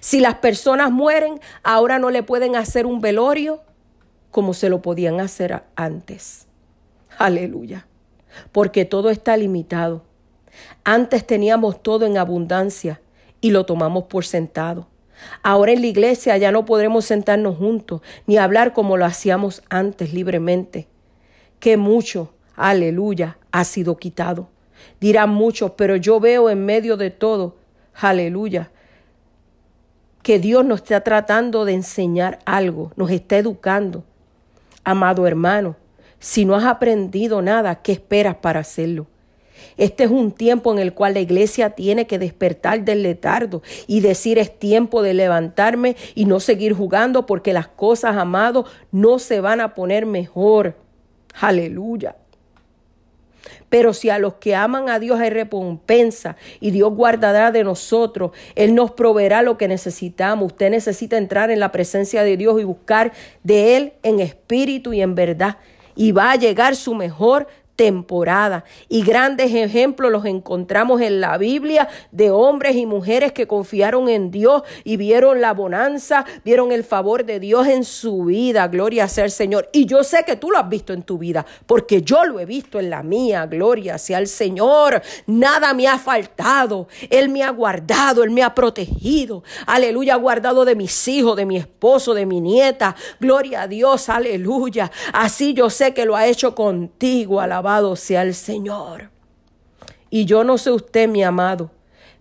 Si 0.00 0.20
las 0.20 0.36
personas 0.36 0.90
mueren, 0.90 1.40
ahora 1.62 1.98
no 1.98 2.10
le 2.10 2.22
pueden 2.22 2.56
hacer 2.56 2.86
un 2.86 3.00
velorio 3.00 3.62
como 4.30 4.54
se 4.54 4.68
lo 4.68 4.82
podían 4.82 5.20
hacer 5.20 5.62
antes. 5.74 6.46
Aleluya. 7.18 7.86
Porque 8.52 8.84
todo 8.84 9.10
está 9.10 9.36
limitado. 9.36 10.04
Antes 10.84 11.26
teníamos 11.26 11.82
todo 11.82 12.06
en 12.06 12.16
abundancia 12.16 13.00
y 13.40 13.50
lo 13.50 13.66
tomamos 13.66 14.04
por 14.04 14.24
sentado. 14.24 14.88
Ahora 15.42 15.72
en 15.72 15.80
la 15.80 15.86
iglesia 15.88 16.36
ya 16.36 16.52
no 16.52 16.64
podremos 16.64 17.04
sentarnos 17.04 17.56
juntos 17.56 18.00
ni 18.26 18.38
hablar 18.38 18.72
como 18.72 18.96
lo 18.96 19.04
hacíamos 19.04 19.62
antes 19.68 20.14
libremente. 20.14 20.88
Que 21.58 21.76
mucho, 21.76 22.32
aleluya, 22.56 23.38
ha 23.52 23.64
sido 23.64 23.96
quitado. 23.96 24.48
Dirán 25.00 25.30
muchos, 25.30 25.72
pero 25.72 25.96
yo 25.96 26.20
veo 26.20 26.50
en 26.50 26.64
medio 26.64 26.96
de 26.96 27.10
todo, 27.10 27.56
aleluya, 27.94 28.70
que 30.22 30.38
Dios 30.38 30.64
nos 30.64 30.80
está 30.80 31.00
tratando 31.00 31.64
de 31.64 31.72
enseñar 31.72 32.38
algo, 32.44 32.92
nos 32.96 33.10
está 33.10 33.38
educando. 33.38 34.04
Amado 34.84 35.26
hermano, 35.26 35.76
si 36.18 36.44
no 36.44 36.54
has 36.54 36.64
aprendido 36.64 37.40
nada, 37.40 37.82
¿qué 37.82 37.92
esperas 37.92 38.36
para 38.36 38.60
hacerlo? 38.60 39.06
Este 39.76 40.04
es 40.04 40.10
un 40.10 40.32
tiempo 40.32 40.72
en 40.72 40.78
el 40.78 40.92
cual 40.92 41.14
la 41.14 41.20
iglesia 41.20 41.70
tiene 41.70 42.06
que 42.06 42.18
despertar 42.18 42.84
del 42.84 43.02
letardo 43.02 43.62
y 43.86 44.00
decir 44.00 44.38
es 44.38 44.58
tiempo 44.58 45.02
de 45.02 45.14
levantarme 45.14 45.96
y 46.14 46.26
no 46.26 46.40
seguir 46.40 46.74
jugando 46.74 47.26
porque 47.26 47.52
las 47.52 47.68
cosas, 47.68 48.16
amados, 48.16 48.66
no 48.92 49.18
se 49.18 49.40
van 49.40 49.60
a 49.60 49.74
poner 49.74 50.06
mejor. 50.06 50.76
Aleluya. 51.40 52.16
Pero 53.70 53.94
si 53.94 54.10
a 54.10 54.18
los 54.18 54.34
que 54.34 54.54
aman 54.54 54.90
a 54.90 54.98
Dios 54.98 55.18
hay 55.18 55.30
recompensa 55.30 56.36
y 56.60 56.72
Dios 56.72 56.92
guardará 56.92 57.52
de 57.52 57.64
nosotros, 57.64 58.32
Él 58.56 58.74
nos 58.74 58.90
proveerá 58.90 59.40
lo 59.42 59.56
que 59.56 59.68
necesitamos. 59.68 60.52
Usted 60.52 60.70
necesita 60.70 61.16
entrar 61.16 61.50
en 61.50 61.60
la 61.60 61.72
presencia 61.72 62.22
de 62.22 62.36
Dios 62.36 62.60
y 62.60 62.64
buscar 62.64 63.12
de 63.44 63.76
Él 63.76 63.92
en 64.02 64.20
espíritu 64.20 64.92
y 64.92 65.00
en 65.00 65.14
verdad. 65.14 65.56
Y 65.94 66.12
va 66.12 66.32
a 66.32 66.36
llegar 66.36 66.76
su 66.76 66.94
mejor 66.94 67.46
temporada. 67.80 68.64
Y 68.90 69.00
grandes 69.00 69.54
ejemplos 69.54 70.12
los 70.12 70.26
encontramos 70.26 71.00
en 71.00 71.18
la 71.18 71.38
Biblia 71.38 71.88
de 72.12 72.30
hombres 72.30 72.76
y 72.76 72.84
mujeres 72.84 73.32
que 73.32 73.46
confiaron 73.46 74.10
en 74.10 74.30
Dios 74.30 74.64
y 74.84 74.98
vieron 74.98 75.40
la 75.40 75.54
bonanza, 75.54 76.26
vieron 76.44 76.72
el 76.72 76.84
favor 76.84 77.24
de 77.24 77.40
Dios 77.40 77.66
en 77.68 77.84
su 77.84 78.24
vida. 78.24 78.68
Gloria 78.68 79.08
sea 79.08 79.24
el 79.24 79.30
Señor. 79.30 79.70
Y 79.72 79.86
yo 79.86 80.04
sé 80.04 80.24
que 80.26 80.36
tú 80.36 80.50
lo 80.50 80.58
has 80.58 80.68
visto 80.68 80.92
en 80.92 81.04
tu 81.04 81.16
vida, 81.16 81.46
porque 81.64 82.02
yo 82.02 82.22
lo 82.26 82.38
he 82.38 82.44
visto 82.44 82.78
en 82.78 82.90
la 82.90 83.02
mía. 83.02 83.46
Gloria 83.46 83.96
sea 83.96 84.18
el 84.18 84.26
Señor. 84.26 85.00
Nada 85.26 85.72
me 85.72 85.88
ha 85.88 85.96
faltado. 85.96 86.86
Él 87.08 87.30
me 87.30 87.42
ha 87.42 87.48
guardado, 87.48 88.22
Él 88.22 88.30
me 88.30 88.42
ha 88.42 88.54
protegido. 88.54 89.42
Aleluya, 89.64 90.16
guardado 90.16 90.66
de 90.66 90.74
mis 90.74 91.08
hijos, 91.08 91.34
de 91.34 91.46
mi 91.46 91.56
esposo, 91.56 92.12
de 92.12 92.26
mi 92.26 92.42
nieta. 92.42 92.94
Gloria 93.18 93.62
a 93.62 93.68
Dios, 93.68 94.10
aleluya. 94.10 94.90
Así 95.14 95.54
yo 95.54 95.70
sé 95.70 95.94
que 95.94 96.04
lo 96.04 96.14
ha 96.14 96.26
hecho 96.26 96.54
contigo. 96.54 97.40
Alabado 97.40 97.69
sea 97.96 98.22
el 98.22 98.34
Señor. 98.34 99.10
Y 100.10 100.24
yo 100.24 100.42
no 100.42 100.58
sé 100.58 100.72
usted, 100.72 101.08
mi 101.08 101.22
amado, 101.22 101.70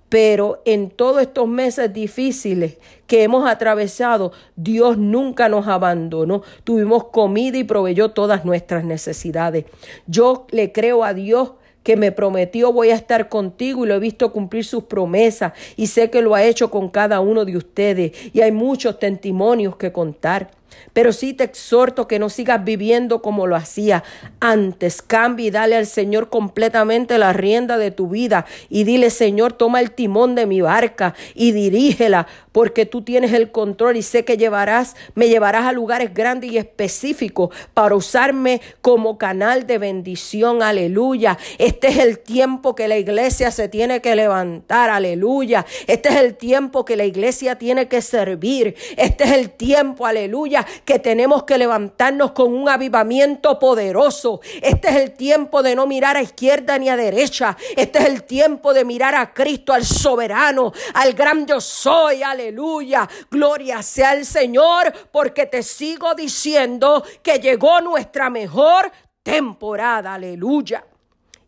pero 0.10 0.62
en 0.66 0.90
todos 0.90 1.22
estos 1.22 1.48
meses 1.48 1.92
difíciles 1.92 2.78
que 3.08 3.24
hemos 3.24 3.50
atravesado, 3.50 4.32
Dios 4.56 4.98
nunca 4.98 5.50
nos 5.50 5.68
abandonó. 5.68 6.44
Tuvimos 6.64 7.06
comida 7.06 7.58
y 7.58 7.64
proveyó 7.64 8.12
todas 8.12 8.46
nuestras 8.46 8.84
necesidades. 8.84 9.66
Yo 10.06 10.46
le 10.52 10.72
creo 10.72 11.04
a 11.04 11.14
Dios 11.14 11.54
que 11.84 11.96
me 11.96 12.12
prometió 12.12 12.72
voy 12.72 12.90
a 12.90 12.96
estar 12.96 13.30
contigo 13.30 13.84
y 13.84 13.88
lo 13.88 13.96
he 13.96 14.00
visto 14.00 14.32
cumplir 14.32 14.66
sus 14.66 14.84
promesas 14.84 15.54
y 15.76 15.88
sé 15.88 16.12
que 16.12 16.22
lo 16.22 16.36
ha 16.36 16.44
hecho 16.44 16.70
con 16.70 16.90
cada 16.90 17.20
uno 17.22 17.46
de 17.46 17.58
ustedes 17.58 18.12
y 18.34 18.42
hay 18.42 18.52
muchos 18.52 19.00
testimonios 19.00 19.78
que 19.78 19.92
contar. 19.92 20.59
Pero 20.94 21.14
sí 21.14 21.34
te 21.34 21.44
exhorto 21.44 22.08
que 22.08 22.20
no 22.20 22.30
sigas 22.30 22.64
viviendo 22.64 23.22
como 23.22 23.48
lo 23.48 23.56
hacía 23.56 24.04
antes. 24.40 25.02
Cambia 25.02 25.48
y 25.48 25.52
dale 25.52 25.76
al 25.76 25.86
Señor 25.86 26.30
completamente 26.30 27.18
la 27.18 27.34
rienda 27.34 27.78
de 27.78 27.92
tu 27.92 28.10
vida. 28.10 28.46
Y 28.70 28.84
dile, 28.84 29.10
Señor, 29.10 29.54
toma 29.54 29.80
el 29.80 29.92
timón 29.92 30.36
de 30.36 30.46
mi 30.46 30.62
barca 30.62 31.14
y 31.34 31.52
dirígela, 31.52 32.28
porque 32.60 32.86
tú 32.86 33.04
tienes 33.04 33.32
el 33.32 33.52
control 33.52 33.96
y 33.96 34.02
sé 34.02 34.26
que 34.26 34.36
llevarás, 34.36 34.98
me 35.16 35.30
llevarás 35.30 35.64
a 35.64 35.72
lugares 35.72 36.14
grandes 36.14 36.52
y 36.52 36.58
específicos 36.58 37.56
para 37.74 37.96
usarme 37.96 38.60
como 38.82 39.18
canal 39.18 39.66
de 39.66 39.78
bendición. 39.78 40.62
Aleluya. 40.62 41.38
Este 41.58 41.88
es 41.88 42.00
el 42.00 42.20
tiempo 42.20 42.76
que 42.76 42.90
la 42.90 42.98
iglesia 42.98 43.50
se 43.52 43.70
tiene 43.70 44.02
que 44.02 44.14
levantar. 44.14 44.90
Aleluya. 44.90 45.66
Este 45.88 46.10
es 46.10 46.16
el 46.18 46.36
tiempo 46.36 46.84
que 46.84 46.98
la 46.98 47.06
iglesia 47.06 47.58
tiene 47.58 47.88
que 47.88 48.02
servir. 48.02 48.76
Este 48.98 49.24
es 49.24 49.32
el 49.32 49.52
tiempo, 49.52 50.06
aleluya 50.06 50.66
que 50.84 51.00
tenemos 51.00 51.44
que 51.44 51.58
levantarnos 51.58 52.34
con 52.34 52.54
un 52.54 52.68
avivamiento 52.68 53.58
poderoso. 53.58 54.42
Este 54.62 54.90
es 54.90 54.96
el 54.98 55.12
tiempo 55.12 55.64
de 55.64 55.78
no 55.78 55.88
mirar 55.88 56.18
a 56.18 56.22
izquierda 56.22 56.78
ni 56.78 56.90
a 56.90 56.98
derecha. 56.98 57.56
Este 57.78 58.00
es 58.00 58.06
el 58.06 58.24
tiempo 58.24 58.74
de 58.74 58.84
mirar 58.84 59.16
a 59.16 59.34
Cristo, 59.34 59.72
al 59.72 59.86
soberano, 59.86 60.74
al 60.96 61.14
gran 61.14 61.46
yo 61.46 61.62
soy. 61.62 62.22
Aleluya. 62.22 62.49
Gloria 62.52 63.82
sea 63.82 64.14
el 64.14 64.26
Señor, 64.26 64.94
porque 65.12 65.46
te 65.46 65.64
sigo 65.64 66.14
diciendo 66.16 67.04
que 67.22 67.40
llegó 67.40 67.82
nuestra 67.82 68.30
mejor 68.30 68.92
temporada. 69.24 70.14
Aleluya. 70.14 70.86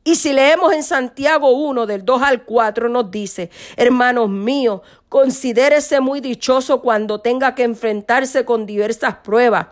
Y 0.04 0.16
si 0.16 0.34
leemos 0.34 0.74
en 0.74 0.84
Santiago 0.84 1.52
1 1.52 1.86
del 1.86 2.04
2 2.04 2.22
al 2.24 2.44
4 2.44 2.90
nos 2.90 3.12
dice, 3.12 3.52
hermanos 3.76 4.30
míos, 4.30 4.82
considérese 5.10 6.00
muy 6.00 6.22
dichoso 6.22 6.82
cuando 6.82 7.22
tenga 7.22 7.54
que 7.54 7.64
enfrentarse 7.64 8.44
con 8.44 8.66
diversas 8.66 9.18
pruebas 9.18 9.68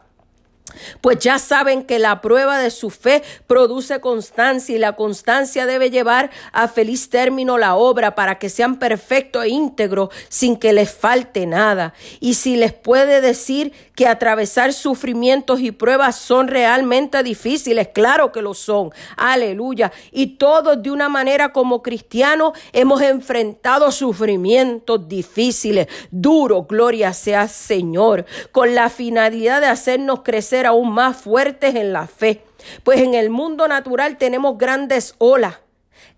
pues 1.01 1.20
ya 1.20 1.39
saben 1.39 1.84
que 1.84 1.99
la 1.99 2.22
prueba 2.22 2.59
de 2.59 2.72
su 2.72 2.89
fe 2.89 3.24
produce 3.47 3.99
constancia 3.99 4.76
y 4.76 4.80
la 4.80 4.95
constancia 4.95 5.65
debe 5.65 5.89
llevar 5.89 6.30
a 6.51 6.67
feliz 6.67 7.09
término 7.09 7.57
la 7.57 7.76
obra 7.76 8.15
para 8.15 8.39
que 8.39 8.49
sean 8.49 8.78
perfectos 8.80 9.45
e 9.45 9.49
íntegros 9.49 10.09
sin 10.30 10.57
que 10.57 10.74
les 10.74 10.91
falte 10.91 11.45
nada. 11.45 11.93
Y 12.20 12.36
si 12.36 12.55
les 12.55 12.74
puede 12.74 13.22
decir 13.22 13.74
que 14.00 14.08
atravesar 14.08 14.72
sufrimientos 14.72 15.60
y 15.60 15.74
pruebas 15.74 16.16
son 16.16 16.47
realmente 16.47 17.22
difíciles, 17.22 17.89
claro 17.89 18.32
que 18.32 18.41
lo 18.41 18.54
son. 18.54 18.91
Aleluya. 19.18 19.91
Y 20.14 20.38
todos 20.38 20.82
de 20.82 20.89
una 20.89 21.10
manera 21.10 21.52
como 21.52 21.84
cristianos 21.84 22.54
hemos 22.72 23.02
enfrentado 23.02 23.91
sufrimientos 23.91 25.06
difíciles, 25.10 25.88
duros, 26.12 26.66
gloria 26.70 27.12
sea 27.12 27.50
Señor, 27.50 28.26
con 28.54 28.74
la 28.74 28.89
finalidad 28.89 29.60
de 29.60 29.68
hacernos 29.68 30.22
crecer 30.22 30.66
aún 30.66 30.93
más 30.93 31.18
fuertes 31.18 31.76
en 31.76 31.91
la 31.91 32.08
fe. 32.08 32.45
Pues 32.86 33.02
en 33.02 33.16
el 33.16 33.30
mundo 33.30 33.68
natural 33.68 34.18
tenemos 34.18 34.58
grandes 34.58 35.14
olas, 35.18 35.56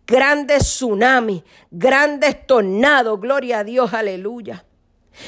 grandes 0.06 0.66
tsunamis, 0.66 1.42
grandes 1.72 2.46
tornados, 2.46 3.20
gloria 3.20 3.58
a 3.58 3.64
Dios, 3.64 3.92
aleluya. 3.92 4.66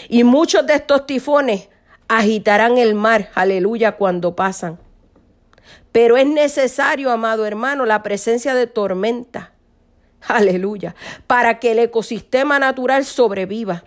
Y 0.07 0.23
muchos 0.23 0.67
de 0.67 0.75
estos 0.75 1.07
tifones 1.07 1.69
agitarán 2.07 2.77
el 2.77 2.95
mar, 2.95 3.29
aleluya, 3.35 3.93
cuando 3.93 4.35
pasan. 4.35 4.79
Pero 5.91 6.17
es 6.17 6.27
necesario, 6.27 7.11
amado 7.11 7.45
hermano, 7.45 7.85
la 7.85 8.03
presencia 8.03 8.55
de 8.55 8.67
tormenta, 8.67 9.53
aleluya, 10.27 10.95
para 11.27 11.59
que 11.59 11.71
el 11.71 11.79
ecosistema 11.79 12.59
natural 12.59 13.05
sobreviva. 13.05 13.83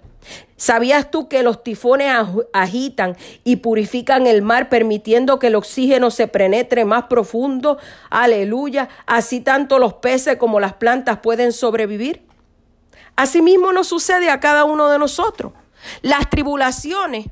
¿Sabías 0.57 1.11
tú 1.11 1.29
que 1.29 1.43
los 1.43 1.63
tifones 1.63 2.13
agitan 2.53 3.17
y 3.45 3.57
purifican 3.57 4.27
el 4.27 4.43
mar 4.43 4.69
permitiendo 4.69 5.39
que 5.39 5.49
el 5.49 5.55
oxígeno 5.55 6.11
se 6.11 6.29
penetre 6.29 6.85
más 6.85 7.05
profundo? 7.05 7.79
Aleluya. 8.11 8.89
Así 9.07 9.41
tanto 9.41 9.79
los 9.79 9.95
peces 9.95 10.37
como 10.37 10.59
las 10.59 10.75
plantas 10.75 11.19
pueden 11.19 11.53
sobrevivir. 11.53 12.23
Asimismo 13.17 13.73
nos 13.73 13.87
sucede 13.87 14.31
a 14.31 14.41
cada 14.41 14.65
uno 14.65 14.89
de 14.89 14.99
nosotros. 14.99 15.53
Las 16.03 16.29
tribulaciones, 16.31 17.27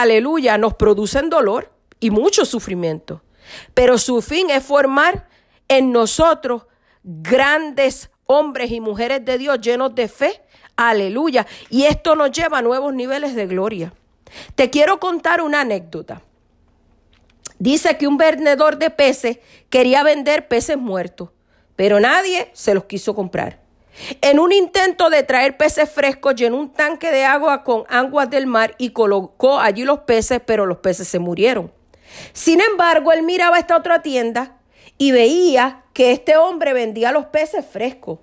aleluya, 0.00 0.58
nos 0.58 0.74
producen 0.74 1.30
dolor 1.30 1.72
y 2.00 2.10
mucho 2.10 2.44
sufrimiento. 2.44 3.22
Pero 3.74 3.98
su 3.98 4.22
fin 4.22 4.50
es 4.50 4.64
formar 4.64 5.28
en 5.68 5.92
nosotros 5.92 6.66
grandes 7.02 8.10
hombres 8.26 8.70
y 8.70 8.80
mujeres 8.80 9.24
de 9.24 9.38
Dios 9.38 9.60
llenos 9.60 9.94
de 9.94 10.08
fe 10.08 10.42
Aleluya. 10.76 11.46
Y 11.70 11.84
esto 11.84 12.16
nos 12.16 12.30
lleva 12.30 12.58
a 12.58 12.62
nuevos 12.62 12.94
niveles 12.94 13.34
de 13.34 13.46
gloria. 13.46 13.92
Te 14.54 14.70
quiero 14.70 14.98
contar 14.98 15.42
una 15.42 15.60
anécdota. 15.60 16.22
Dice 17.58 17.96
que 17.96 18.08
un 18.08 18.16
vendedor 18.16 18.78
de 18.78 18.90
peces 18.90 19.38
quería 19.70 20.02
vender 20.02 20.48
peces 20.48 20.76
muertos, 20.76 21.30
pero 21.76 22.00
nadie 22.00 22.50
se 22.54 22.74
los 22.74 22.84
quiso 22.84 23.14
comprar. 23.14 23.61
En 24.20 24.38
un 24.38 24.52
intento 24.52 25.10
de 25.10 25.22
traer 25.22 25.56
peces 25.56 25.90
frescos, 25.90 26.34
llenó 26.34 26.56
un 26.56 26.72
tanque 26.72 27.10
de 27.10 27.24
agua 27.24 27.62
con 27.62 27.84
aguas 27.88 28.30
del 28.30 28.46
mar 28.46 28.74
y 28.78 28.90
colocó 28.90 29.58
allí 29.58 29.84
los 29.84 30.00
peces, 30.00 30.40
pero 30.44 30.66
los 30.66 30.78
peces 30.78 31.08
se 31.08 31.18
murieron. 31.18 31.70
Sin 32.32 32.60
embargo, 32.60 33.12
él 33.12 33.22
miraba 33.22 33.58
esta 33.58 33.76
otra 33.76 34.02
tienda 34.02 34.58
y 34.98 35.12
veía 35.12 35.82
que 35.92 36.12
este 36.12 36.36
hombre 36.36 36.72
vendía 36.72 37.12
los 37.12 37.26
peces 37.26 37.64
frescos. 37.66 38.20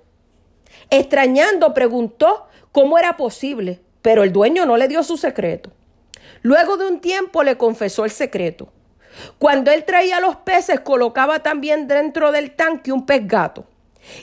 Extrañando, 0.90 1.74
preguntó 1.74 2.48
cómo 2.72 2.98
era 2.98 3.18
posible, 3.18 3.82
pero 4.02 4.24
el 4.24 4.32
dueño 4.32 4.66
no 4.66 4.78
le 4.78 4.88
dio 4.88 5.04
su 5.04 5.18
secreto. 5.18 5.72
Luego 6.42 6.78
de 6.78 6.88
un 6.88 7.00
tiempo 7.00 7.44
le 7.44 7.58
confesó 7.58 8.06
el 8.06 8.12
secreto. 8.12 8.72
Cuando 9.38 9.72
él 9.72 9.86
traía 9.86 10.20
los 10.20 10.38
peces, 10.38 10.80
colocaba 10.80 11.40
también 11.40 11.88
dentro 11.88 12.32
del 12.32 12.56
tanque 12.56 12.92
un 12.92 13.06
pez 13.06 13.28
gato. 13.28 13.66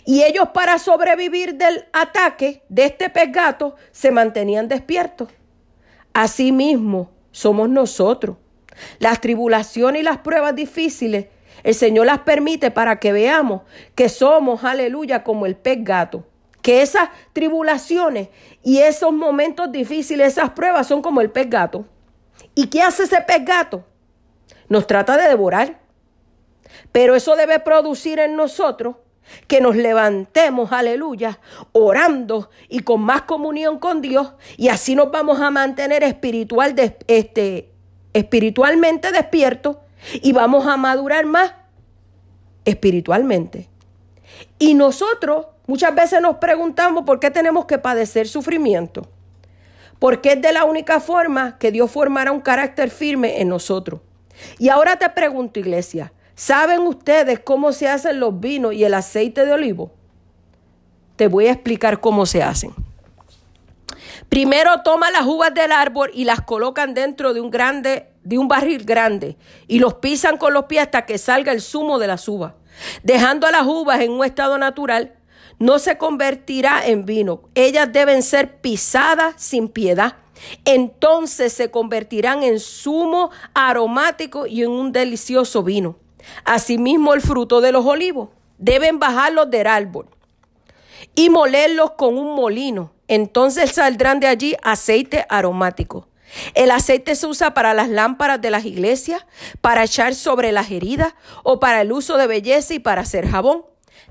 Y 0.05 0.23
ellos 0.23 0.49
para 0.55 0.79
sobrevivir 0.79 1.55
del 1.55 1.87
ataque 1.93 2.63
de 2.69 2.85
este 2.87 3.11
pez 3.11 3.31
gato 3.31 3.77
se 3.93 4.11
mantenían 4.11 4.69
despiertos. 4.69 5.29
Asimismo 6.13 7.11
somos 7.31 7.69
nosotros. 7.69 8.37
Las 8.99 9.21
tribulaciones 9.21 10.01
y 10.01 10.05
las 10.05 10.19
pruebas 10.19 10.55
difíciles, 10.55 11.27
el 11.63 11.75
Señor 11.75 12.07
las 12.07 12.21
permite 12.21 12.71
para 12.71 12.99
que 12.99 13.13
veamos 13.13 13.63
que 13.95 14.09
somos, 14.09 14.65
aleluya, 14.65 15.25
como 15.25 15.47
el 15.47 15.57
pez 15.57 15.83
gato 15.83 16.27
que 16.67 16.83
esas 16.83 17.11
tribulaciones 17.33 18.29
y 18.61 18.79
esos 18.79 19.13
momentos 19.13 19.71
difíciles, 19.71 20.33
esas 20.33 20.51
pruebas 20.51 20.89
son 20.89 21.01
como 21.01 21.21
el 21.21 21.31
pez 21.31 21.49
gato. 21.49 21.87
¿Y 22.57 22.67
qué 22.67 22.83
hace 22.83 23.05
ese 23.05 23.21
pez 23.21 23.45
gato? 23.45 23.85
Nos 24.69 24.89
trata 24.89 25.17
de 25.17 25.29
devorar. 25.29 25.79
Pero 26.91 27.15
eso 27.15 27.37
debe 27.37 27.61
producir 27.61 28.19
en 28.19 28.35
nosotros 28.35 28.97
que 29.47 29.61
nos 29.61 29.77
levantemos, 29.77 30.73
aleluya, 30.73 31.41
orando 31.73 32.51
y 32.69 32.81
con 32.81 33.01
más 33.01 33.23
comunión 33.23 33.79
con 33.79 34.01
Dios 34.01 34.33
y 34.57 34.69
así 34.69 34.95
nos 34.95 35.11
vamos 35.11 35.41
a 35.41 35.51
mantener 35.51 36.03
espiritual 36.03 36.75
este, 37.07 37.71
espiritualmente 38.13 39.13
despiertos 39.13 39.77
y 40.15 40.33
vamos 40.33 40.67
a 40.67 40.77
madurar 40.77 41.27
más 41.27 41.53
espiritualmente. 42.65 43.69
Y 44.59 44.75
nosotros 44.75 45.47
muchas 45.67 45.95
veces 45.95 46.21
nos 46.21 46.37
preguntamos 46.37 47.05
por 47.05 47.21
qué 47.21 47.31
tenemos 47.31 47.67
que 47.67 47.79
padecer 47.79 48.29
sufrimiento. 48.29 49.09
Porque 49.99 50.33
es 50.33 50.43
de 50.43 50.53
la 50.53 50.65
única 50.65 51.01
forma 51.01 51.59
que 51.59 51.73
Dios 51.73 51.91
formará 51.91 52.31
un 52.33 52.41
carácter 52.41 52.91
firme 52.91 53.41
en 53.41 53.49
nosotros. 53.49 54.01
Y 54.59 54.69
ahora 54.69 54.97
te 54.97 55.09
pregunto, 55.09 55.59
iglesia, 55.59 56.13
¿saben 56.37 56.83
ustedes 56.83 57.41
cómo 57.41 57.73
se 57.73 57.89
hacen 57.89 58.21
los 58.21 58.39
vinos 58.39 58.75
y 58.75 58.85
el 58.85 58.95
aceite 58.95 59.45
de 59.45 59.53
olivo? 59.53 59.91
Te 61.17 61.27
voy 61.27 61.49
a 61.49 61.53
explicar 61.53 62.01
cómo 62.01 62.27
se 62.27 62.45
hacen. 62.45 62.73
Primero 64.29 64.83
toma 64.83 65.11
las 65.11 65.25
uvas 65.27 65.53
del 65.55 65.73
árbol 65.73 66.11
y 66.13 66.25
las 66.25 66.43
colocan 66.43 66.95
dentro 66.95 67.33
de 67.35 67.41
un 67.41 67.51
grande, 67.51 68.11
de 68.23 68.39
un 68.39 68.49
barril 68.49 68.85
grande, 68.85 69.37
y 69.67 69.79
los 69.79 69.95
pisan 69.95 70.37
con 70.37 70.53
los 70.53 70.67
pies 70.67 70.83
hasta 70.83 71.07
que 71.07 71.19
salga 71.19 71.53
el 71.53 71.61
zumo 71.61 71.99
de 71.99 72.07
las 72.07 72.29
uvas. 72.29 72.53
Dejando 73.03 73.47
a 73.47 73.51
las 73.51 73.67
uvas 73.67 74.01
en 74.01 74.13
un 74.13 74.25
estado 74.25 74.59
natural, 74.59 75.15
no 75.59 75.79
se 75.79 75.97
convertirá 75.97 76.87
en 76.87 77.07
vino. 77.07 77.43
Ellas 77.55 77.91
deben 77.93 78.23
ser 78.23 78.61
pisadas 78.61 79.35
sin 79.39 79.69
piedad. 79.69 80.17
Entonces 80.65 81.53
se 81.53 81.71
convertirán 81.71 82.43
en 82.43 82.61
zumo 82.61 83.31
aromático 83.55 84.47
y 84.47 84.63
en 84.63 84.71
un 84.71 84.93
delicioso 84.93 85.63
vino. 85.63 85.97
Asimismo, 86.45 87.15
el 87.15 87.21
fruto 87.21 87.61
de 87.61 87.73
los 87.73 87.85
olivos. 87.85 88.31
Deben 88.59 88.99
bajarlos 88.99 89.51
del 89.51 89.67
árbol 89.67 90.07
y 91.15 91.31
molerlos 91.31 91.93
con 91.93 92.19
un 92.19 92.35
molino. 92.35 92.93
Entonces 93.09 93.73
saldrán 93.73 94.21
de 94.21 94.27
allí 94.27 94.57
aceite 94.63 95.27
aromático. 95.29 96.09
El 96.55 96.71
aceite 96.71 97.15
se 97.15 97.27
usa 97.27 97.55
para 97.55 97.75
las 97.75 97.89
lámparas 97.89 98.41
de 98.41 98.51
las 98.51 98.65
iglesias, 98.65 99.27
para 99.61 99.85
echar 99.85 100.15
sobre 100.15 100.53
las 100.53 100.71
heridas 100.71 101.15
o 101.43 101.61
para 101.61 101.83
el 101.83 101.93
uso 101.93 102.17
de 102.17 102.27
belleza 102.27 102.75
y 102.75 102.79
para 102.79 103.03
hacer 103.03 103.29
jabón. 103.29 103.65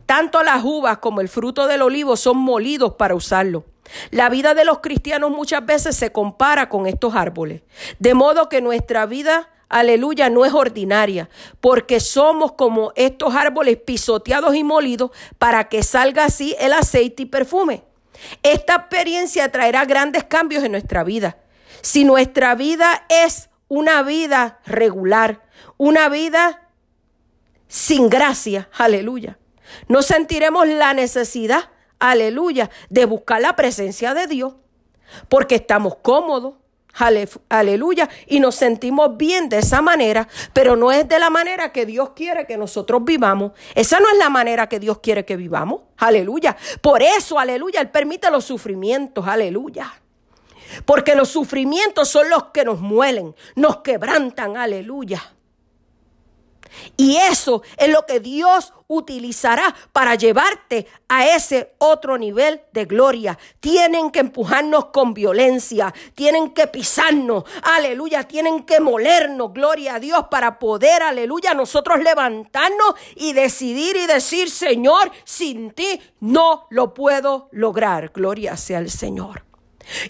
Tanto 0.05 0.43
las 0.43 0.63
uvas 0.63 0.99
como 0.99 1.22
el 1.22 1.30
fruto 1.30 1.68
del 1.68 1.82
olivo 1.82 2.16
son 2.16 2.38
molidos 2.38 2.93
para 2.95 3.16
usarlo. 3.16 3.66
La 4.11 4.30
vida 4.30 4.53
de 4.53 4.66
los 4.66 4.80
cristianos 4.80 5.32
muchas 5.32 5.66
veces 5.66 5.95
se 5.95 6.11
compara 6.11 6.70
con 6.70 6.88
estos 6.88 7.16
árboles, 7.16 7.61
de 7.99 8.13
modo 8.13 8.49
que 8.49 8.61
nuestra 8.61 9.05
vida, 9.05 9.49
aleluya, 9.70 10.30
no 10.30 10.45
es 10.45 10.53
ordinaria, 10.53 11.30
porque 11.61 11.99
somos 11.99 12.53
como 12.53 12.91
estos 12.95 13.36
árboles 13.36 13.78
pisoteados 13.78 14.55
y 14.55 14.63
molidos 14.63 15.11
para 15.38 15.70
que 15.70 15.84
salga 15.84 16.26
así 16.26 16.55
el 16.59 16.74
aceite 16.74 17.24
y 17.24 17.26
perfume. 17.26 17.84
Esta 18.43 18.76
experiencia 18.76 19.51
traerá 19.51 19.86
grandes 19.86 20.24
cambios 20.24 20.63
en 20.63 20.72
nuestra 20.72 21.03
vida. 21.03 21.38
Si 21.82 22.03
nuestra 22.03 22.55
vida 22.55 23.05
es 23.09 23.49
una 23.68 24.03
vida 24.03 24.59
regular, 24.66 25.41
una 25.78 26.09
vida 26.09 26.70
sin 27.68 28.09
gracia, 28.09 28.70
aleluya, 28.78 29.38
no 29.88 30.01
sentiremos 30.01 30.68
la 30.68 30.93
necesidad, 30.93 31.70
aleluya, 31.99 32.70
de 32.89 33.05
buscar 33.05 33.41
la 33.41 33.55
presencia 33.55 34.13
de 34.13 34.28
Dios, 34.28 34.53
porque 35.30 35.55
estamos 35.55 35.95
cómodos, 35.97 36.55
aleluya, 37.49 38.09
y 38.27 38.39
nos 38.39 38.55
sentimos 38.55 39.17
bien 39.17 39.49
de 39.49 39.59
esa 39.59 39.81
manera, 39.81 40.27
pero 40.53 40.75
no 40.75 40.91
es 40.91 41.07
de 41.07 41.19
la 41.19 41.29
manera 41.29 41.71
que 41.71 41.85
Dios 41.85 42.11
quiere 42.15 42.45
que 42.45 42.57
nosotros 42.57 43.03
vivamos. 43.03 43.51
Esa 43.73 43.99
no 43.99 44.09
es 44.09 44.17
la 44.17 44.29
manera 44.29 44.67
que 44.67 44.79
Dios 44.79 44.99
quiere 44.99 45.25
que 45.25 45.35
vivamos, 45.35 45.81
aleluya. 45.97 46.55
Por 46.81 47.03
eso, 47.03 47.37
aleluya, 47.37 47.81
Él 47.81 47.89
permite 47.89 48.31
los 48.31 48.45
sufrimientos, 48.45 49.27
aleluya. 49.27 49.93
Porque 50.85 51.15
los 51.15 51.29
sufrimientos 51.29 52.09
son 52.09 52.29
los 52.29 52.45
que 52.45 52.65
nos 52.65 52.79
muelen, 52.79 53.35
nos 53.55 53.77
quebrantan, 53.77 54.57
aleluya. 54.57 55.34
Y 56.97 57.17
eso 57.17 57.61
es 57.78 57.89
lo 57.89 58.05
que 58.05 58.19
Dios 58.19 58.73
utilizará 58.88 59.76
para 59.91 60.15
llevarte 60.15 60.88
a 61.07 61.26
ese 61.28 61.73
otro 61.80 62.17
nivel 62.17 62.61
de 62.71 62.86
gloria. 62.86 63.38
Tienen 63.59 64.11
que 64.11 64.19
empujarnos 64.19 64.86
con 64.86 65.13
violencia, 65.13 65.93
tienen 66.13 66.51
que 66.51 66.67
pisarnos, 66.67 67.43
aleluya, 67.63 68.23
tienen 68.23 68.63
que 68.63 68.80
molernos, 68.80 69.53
gloria 69.53 69.95
a 69.95 69.99
Dios, 69.99 70.26
para 70.30 70.59
poder, 70.59 71.01
aleluya, 71.03 71.53
nosotros 71.53 71.99
levantarnos 72.01 72.95
y 73.15 73.34
decidir 73.34 73.95
y 73.95 74.05
decir, 74.05 74.49
Señor, 74.49 75.11
sin 75.23 75.71
ti 75.71 75.99
no 76.19 76.67
lo 76.69 76.93
puedo 76.93 77.49
lograr. 77.51 78.11
Gloria 78.13 78.57
sea 78.57 78.80
el 78.80 78.91
Señor. 78.91 79.43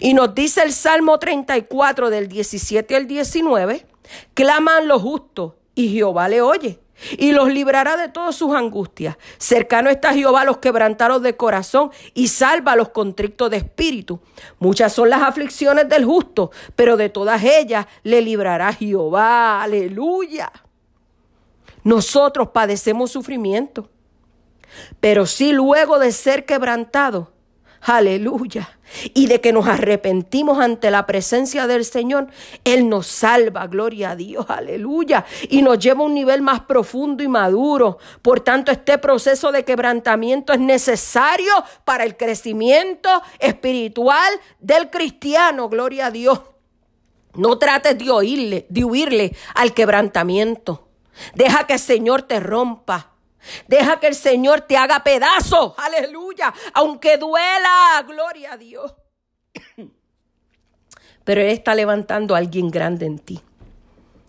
Y 0.00 0.14
nos 0.14 0.34
dice 0.34 0.62
el 0.62 0.72
Salmo 0.72 1.18
34 1.18 2.08
del 2.10 2.28
17 2.28 2.96
al 2.96 3.06
19, 3.06 3.86
claman 4.34 4.88
los 4.88 5.02
justos 5.02 5.52
y 5.76 5.90
Jehová 5.90 6.28
le 6.28 6.42
oye 6.42 6.80
y 7.18 7.32
los 7.32 7.52
librará 7.52 7.96
de 7.96 8.08
todas 8.08 8.34
sus 8.34 8.54
angustias. 8.54 9.16
Cercano 9.38 9.90
está 9.90 10.14
Jehová 10.14 10.40
a 10.40 10.44
los 10.44 10.58
quebrantados 10.58 11.22
de 11.22 11.36
corazón 11.36 11.90
y 12.14 12.28
salva 12.28 12.72
a 12.72 12.76
los 12.76 12.88
contrictos 12.88 13.50
de 13.50 13.58
espíritu. 13.58 14.20
Muchas 14.58 14.92
son 14.92 15.10
las 15.10 15.22
aflicciones 15.22 15.88
del 15.88 16.04
justo, 16.04 16.50
pero 16.74 16.96
de 16.96 17.10
todas 17.10 17.44
ellas 17.44 17.86
le 18.02 18.22
librará 18.22 18.72
Jehová. 18.72 19.62
Aleluya. 19.62 20.50
Nosotros 21.84 22.48
padecemos 22.48 23.12
sufrimiento, 23.12 23.90
pero 24.98 25.26
si 25.26 25.52
luego 25.52 25.98
de 25.98 26.10
ser 26.10 26.44
quebrantados 26.44 27.28
Aleluya. 27.88 28.68
Y 29.14 29.28
de 29.28 29.40
que 29.40 29.52
nos 29.52 29.68
arrepentimos 29.68 30.58
ante 30.58 30.90
la 30.90 31.06
presencia 31.06 31.68
del 31.68 31.84
Señor, 31.84 32.26
Él 32.64 32.88
nos 32.88 33.06
salva, 33.06 33.68
gloria 33.68 34.10
a 34.10 34.16
Dios, 34.16 34.44
aleluya. 34.48 35.24
Y 35.50 35.62
nos 35.62 35.78
lleva 35.78 36.00
a 36.00 36.06
un 36.06 36.14
nivel 36.14 36.42
más 36.42 36.62
profundo 36.62 37.22
y 37.22 37.28
maduro. 37.28 37.98
Por 38.22 38.40
tanto, 38.40 38.72
este 38.72 38.98
proceso 38.98 39.52
de 39.52 39.64
quebrantamiento 39.64 40.52
es 40.52 40.58
necesario 40.58 41.52
para 41.84 42.02
el 42.02 42.16
crecimiento 42.16 43.08
espiritual 43.38 44.32
del 44.58 44.90
cristiano, 44.90 45.68
gloria 45.68 46.06
a 46.06 46.10
Dios. 46.10 46.40
No 47.34 47.56
trates 47.56 47.96
de 47.96 48.10
oírle, 48.10 48.66
de 48.68 48.82
huirle 48.82 49.36
al 49.54 49.74
quebrantamiento. 49.74 50.88
Deja 51.34 51.68
que 51.68 51.74
el 51.74 51.78
Señor 51.78 52.22
te 52.22 52.40
rompa. 52.40 53.15
Deja 53.68 54.00
que 54.00 54.08
el 54.08 54.14
Señor 54.14 54.62
te 54.62 54.76
haga 54.76 55.02
pedazo. 55.02 55.74
Aleluya. 55.78 56.52
Aunque 56.74 57.16
duela. 57.18 58.04
Gloria 58.06 58.52
a 58.52 58.56
Dios. 58.56 58.94
Pero 61.24 61.40
Él 61.40 61.48
está 61.48 61.74
levantando 61.74 62.34
a 62.34 62.38
alguien 62.38 62.70
grande 62.70 63.06
en 63.06 63.18
ti. 63.18 63.40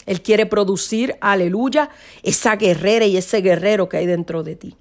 Él 0.07 0.21
quiere 0.21 0.45
producir, 0.45 1.17
aleluya, 1.19 1.89
esa 2.23 2.55
guerrera 2.55 3.05
y 3.05 3.17
ese 3.17 3.41
guerrero 3.41 3.89
que 3.89 3.97
hay 3.97 4.05
dentro 4.05 4.41
de 4.41 4.55
ti. 4.55 4.77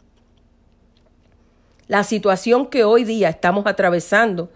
La 1.88 2.04
situación 2.04 2.66
que 2.66 2.84
hoy 2.84 3.04
día 3.04 3.28
estamos 3.28 3.66
atravesando, 3.66 4.50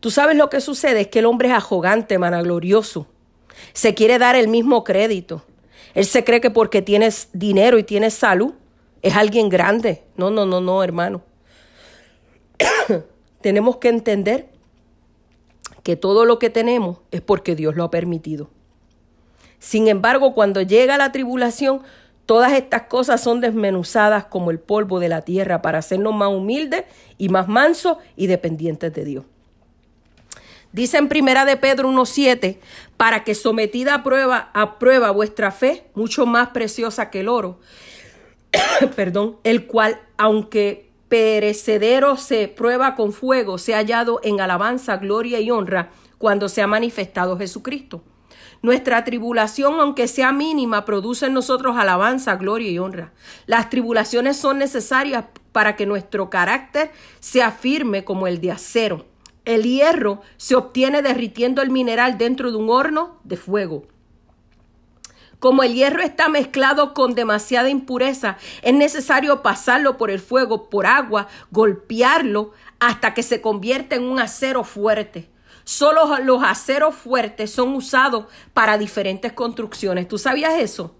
tú 0.00 0.10
sabes 0.10 0.36
lo 0.36 0.50
que 0.50 0.60
sucede, 0.60 1.02
es 1.02 1.08
que 1.08 1.20
el 1.20 1.26
hombre 1.26 1.48
es 1.48 1.54
arrogante, 1.54 2.18
managlorioso. 2.18 3.06
Se 3.72 3.94
quiere 3.94 4.18
dar 4.18 4.36
el 4.36 4.48
mismo 4.48 4.84
crédito. 4.84 5.44
Él 5.94 6.04
se 6.04 6.22
cree 6.22 6.40
que 6.40 6.50
porque 6.50 6.82
tienes 6.82 7.28
dinero 7.32 7.78
y 7.78 7.84
tienes 7.84 8.12
salud, 8.14 8.52
es 9.04 9.14
alguien 9.14 9.50
grande. 9.50 10.02
No, 10.16 10.30
no, 10.30 10.46
no, 10.46 10.62
no, 10.62 10.82
hermano. 10.82 11.22
tenemos 13.42 13.76
que 13.76 13.90
entender 13.90 14.48
que 15.82 15.94
todo 15.94 16.24
lo 16.24 16.38
que 16.38 16.48
tenemos 16.48 16.98
es 17.10 17.20
porque 17.20 17.54
Dios 17.54 17.76
lo 17.76 17.84
ha 17.84 17.90
permitido. 17.90 18.48
Sin 19.58 19.88
embargo, 19.88 20.32
cuando 20.32 20.62
llega 20.62 20.96
la 20.96 21.12
tribulación, 21.12 21.82
todas 22.24 22.54
estas 22.54 22.84
cosas 22.84 23.20
son 23.20 23.42
desmenuzadas 23.42 24.24
como 24.24 24.50
el 24.50 24.58
polvo 24.58 24.98
de 25.00 25.10
la 25.10 25.20
tierra 25.20 25.60
para 25.60 25.80
hacernos 25.80 26.14
más 26.14 26.30
humildes 26.30 26.84
y 27.18 27.28
más 27.28 27.46
mansos 27.46 27.98
y 28.16 28.26
dependientes 28.26 28.94
de 28.94 29.04
Dios. 29.04 29.24
Dice 30.72 30.96
en 30.96 31.10
primera 31.10 31.44
de 31.44 31.58
Pedro 31.58 31.90
1.7, 31.90 32.56
para 32.96 33.22
que 33.22 33.34
sometida 33.34 33.96
a 33.96 34.02
prueba, 34.02 34.50
a 34.54 34.78
prueba 34.78 35.10
vuestra 35.10 35.50
fe, 35.50 35.84
mucho 35.94 36.24
más 36.24 36.48
preciosa 36.48 37.10
que 37.10 37.20
el 37.20 37.28
oro, 37.28 37.60
perdón, 38.96 39.36
el 39.44 39.66
cual, 39.66 40.00
aunque 40.16 40.90
perecedero 41.08 42.16
se 42.16 42.48
prueba 42.48 42.94
con 42.94 43.12
fuego, 43.12 43.58
se 43.58 43.74
ha 43.74 43.78
hallado 43.78 44.20
en 44.22 44.40
alabanza, 44.40 44.96
gloria 44.96 45.40
y 45.40 45.50
honra 45.50 45.90
cuando 46.18 46.48
se 46.48 46.62
ha 46.62 46.66
manifestado 46.66 47.38
Jesucristo. 47.38 48.02
Nuestra 48.62 49.04
tribulación, 49.04 49.78
aunque 49.78 50.08
sea 50.08 50.32
mínima, 50.32 50.86
produce 50.86 51.26
en 51.26 51.34
nosotros 51.34 51.76
alabanza, 51.76 52.36
gloria 52.36 52.70
y 52.70 52.78
honra. 52.78 53.12
Las 53.46 53.68
tribulaciones 53.68 54.38
son 54.38 54.58
necesarias 54.58 55.26
para 55.52 55.76
que 55.76 55.84
nuestro 55.84 56.30
carácter 56.30 56.90
sea 57.20 57.50
firme 57.50 58.04
como 58.04 58.26
el 58.26 58.40
de 58.40 58.52
acero. 58.52 59.04
El 59.44 59.64
hierro 59.64 60.22
se 60.38 60.54
obtiene 60.54 61.02
derritiendo 61.02 61.60
el 61.60 61.68
mineral 61.68 62.16
dentro 62.16 62.50
de 62.50 62.56
un 62.56 62.70
horno 62.70 63.18
de 63.22 63.36
fuego. 63.36 63.86
Como 65.44 65.62
el 65.62 65.74
hierro 65.74 66.00
está 66.02 66.30
mezclado 66.30 66.94
con 66.94 67.14
demasiada 67.14 67.68
impureza, 67.68 68.38
es 68.62 68.72
necesario 68.72 69.42
pasarlo 69.42 69.98
por 69.98 70.10
el 70.10 70.18
fuego, 70.18 70.70
por 70.70 70.86
agua, 70.86 71.28
golpearlo 71.50 72.52
hasta 72.80 73.12
que 73.12 73.22
se 73.22 73.42
convierta 73.42 73.94
en 73.94 74.04
un 74.04 74.18
acero 74.18 74.64
fuerte. 74.64 75.28
Solo 75.64 76.16
los 76.20 76.42
aceros 76.42 76.94
fuertes 76.94 77.50
son 77.50 77.74
usados 77.74 78.24
para 78.54 78.78
diferentes 78.78 79.34
construcciones. 79.34 80.08
¿Tú 80.08 80.16
sabías 80.16 80.54
eso? 80.58 80.96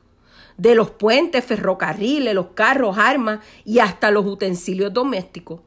de 0.59 0.75
los 0.75 0.91
puentes, 0.91 1.43
ferrocarriles, 1.43 2.35
los 2.35 2.49
carros, 2.49 2.99
armas 2.99 3.41
y 3.65 3.79
hasta 3.79 4.11
los 4.11 4.27
utensilios 4.27 4.93
domésticos. 4.93 5.63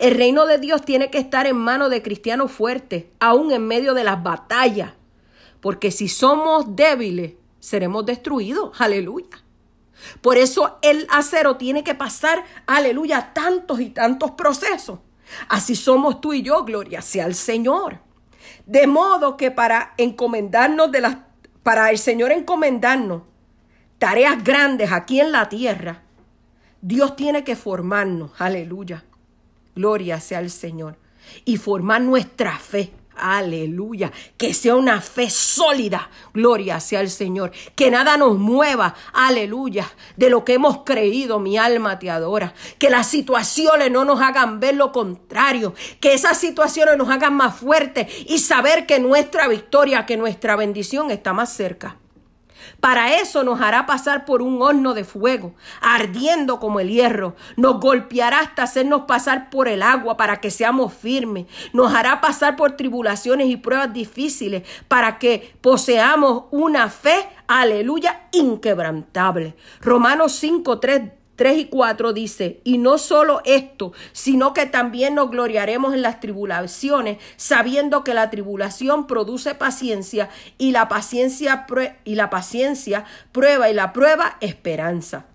El 0.00 0.16
reino 0.16 0.46
de 0.46 0.58
Dios 0.58 0.82
tiene 0.82 1.12
que 1.12 1.18
estar 1.18 1.46
en 1.46 1.56
manos 1.56 1.90
de 1.90 2.02
cristianos 2.02 2.50
fuertes, 2.50 3.04
aún 3.20 3.52
en 3.52 3.64
medio 3.68 3.94
de 3.94 4.02
las 4.02 4.20
batallas, 4.20 4.94
porque 5.60 5.92
si 5.92 6.08
somos 6.08 6.74
débiles, 6.74 7.34
seremos 7.66 8.06
destruidos. 8.06 8.80
Aleluya. 8.80 9.42
Por 10.20 10.36
eso 10.36 10.78
el 10.82 11.04
acero 11.10 11.56
tiene 11.56 11.82
que 11.82 11.96
pasar, 11.96 12.44
aleluya, 12.66 13.32
tantos 13.32 13.80
y 13.80 13.90
tantos 13.90 14.32
procesos. 14.32 15.00
Así 15.48 15.74
somos 15.74 16.20
tú 16.20 16.32
y 16.32 16.42
yo, 16.42 16.64
gloria 16.64 17.02
sea 17.02 17.24
al 17.24 17.34
Señor. 17.34 17.98
De 18.66 18.86
modo 18.86 19.36
que 19.36 19.50
para 19.50 19.94
encomendarnos 19.96 20.92
de 20.92 21.00
las, 21.00 21.16
para 21.64 21.90
el 21.90 21.98
Señor 21.98 22.30
encomendarnos 22.30 23.22
tareas 23.98 24.44
grandes 24.44 24.92
aquí 24.92 25.18
en 25.20 25.32
la 25.32 25.48
tierra, 25.48 26.02
Dios 26.80 27.16
tiene 27.16 27.42
que 27.42 27.56
formarnos, 27.56 28.30
aleluya. 28.38 29.04
Gloria 29.74 30.20
sea 30.20 30.38
al 30.38 30.50
Señor. 30.50 30.98
Y 31.44 31.56
formar 31.56 32.00
nuestra 32.00 32.56
fe. 32.58 32.92
Aleluya. 33.16 34.12
Que 34.36 34.54
sea 34.54 34.76
una 34.76 35.00
fe 35.00 35.30
sólida. 35.30 36.10
Gloria 36.34 36.80
sea 36.80 37.00
al 37.00 37.10
Señor. 37.10 37.52
Que 37.74 37.90
nada 37.90 38.16
nos 38.16 38.38
mueva. 38.38 38.94
Aleluya. 39.12 39.90
De 40.16 40.30
lo 40.30 40.44
que 40.44 40.54
hemos 40.54 40.84
creído, 40.84 41.38
mi 41.38 41.58
alma 41.58 41.98
te 41.98 42.10
adora. 42.10 42.54
Que 42.78 42.90
las 42.90 43.06
situaciones 43.06 43.90
no 43.90 44.04
nos 44.04 44.20
hagan 44.20 44.60
ver 44.60 44.76
lo 44.76 44.92
contrario. 44.92 45.74
Que 46.00 46.14
esas 46.14 46.38
situaciones 46.38 46.96
nos 46.96 47.10
hagan 47.10 47.34
más 47.34 47.56
fuertes 47.56 48.06
y 48.26 48.38
saber 48.38 48.86
que 48.86 49.00
nuestra 49.00 49.48
victoria, 49.48 50.06
que 50.06 50.16
nuestra 50.16 50.56
bendición 50.56 51.10
está 51.10 51.32
más 51.32 51.52
cerca. 51.52 51.96
Para 52.80 53.20
eso 53.20 53.42
nos 53.42 53.60
hará 53.60 53.86
pasar 53.86 54.24
por 54.24 54.42
un 54.42 54.62
horno 54.62 54.94
de 54.94 55.04
fuego, 55.04 55.54
ardiendo 55.80 56.60
como 56.60 56.80
el 56.80 56.88
hierro. 56.88 57.34
Nos 57.56 57.80
golpeará 57.80 58.40
hasta 58.40 58.64
hacernos 58.64 59.02
pasar 59.02 59.50
por 59.50 59.68
el 59.68 59.82
agua 59.82 60.16
para 60.16 60.40
que 60.40 60.50
seamos 60.50 60.92
firmes. 60.92 61.46
Nos 61.72 61.94
hará 61.94 62.20
pasar 62.20 62.56
por 62.56 62.72
tribulaciones 62.72 63.48
y 63.48 63.56
pruebas 63.56 63.92
difíciles 63.92 64.62
para 64.88 65.18
que 65.18 65.54
poseamos 65.60 66.44
una 66.50 66.88
fe, 66.88 67.28
aleluya, 67.46 68.28
inquebrantable. 68.32 69.54
Romanos 69.80 70.32
5, 70.32 70.78
3 70.78 71.02
3 71.36 71.58
y 71.58 71.64
4 71.66 72.12
dice, 72.12 72.60
y 72.64 72.78
no 72.78 72.98
solo 72.98 73.40
esto, 73.44 73.92
sino 74.12 74.52
que 74.52 74.66
también 74.66 75.14
nos 75.14 75.30
gloriaremos 75.30 75.94
en 75.94 76.02
las 76.02 76.20
tribulaciones, 76.20 77.18
sabiendo 77.36 78.02
que 78.04 78.14
la 78.14 78.30
tribulación 78.30 79.06
produce 79.06 79.54
paciencia 79.54 80.28
y 80.58 80.72
la 80.72 80.88
paciencia, 80.88 81.66
y 82.04 82.14
la 82.14 82.30
paciencia 82.30 83.04
prueba 83.32 83.70
y 83.70 83.74
la 83.74 83.92
prueba 83.92 84.36
esperanza. 84.40 85.26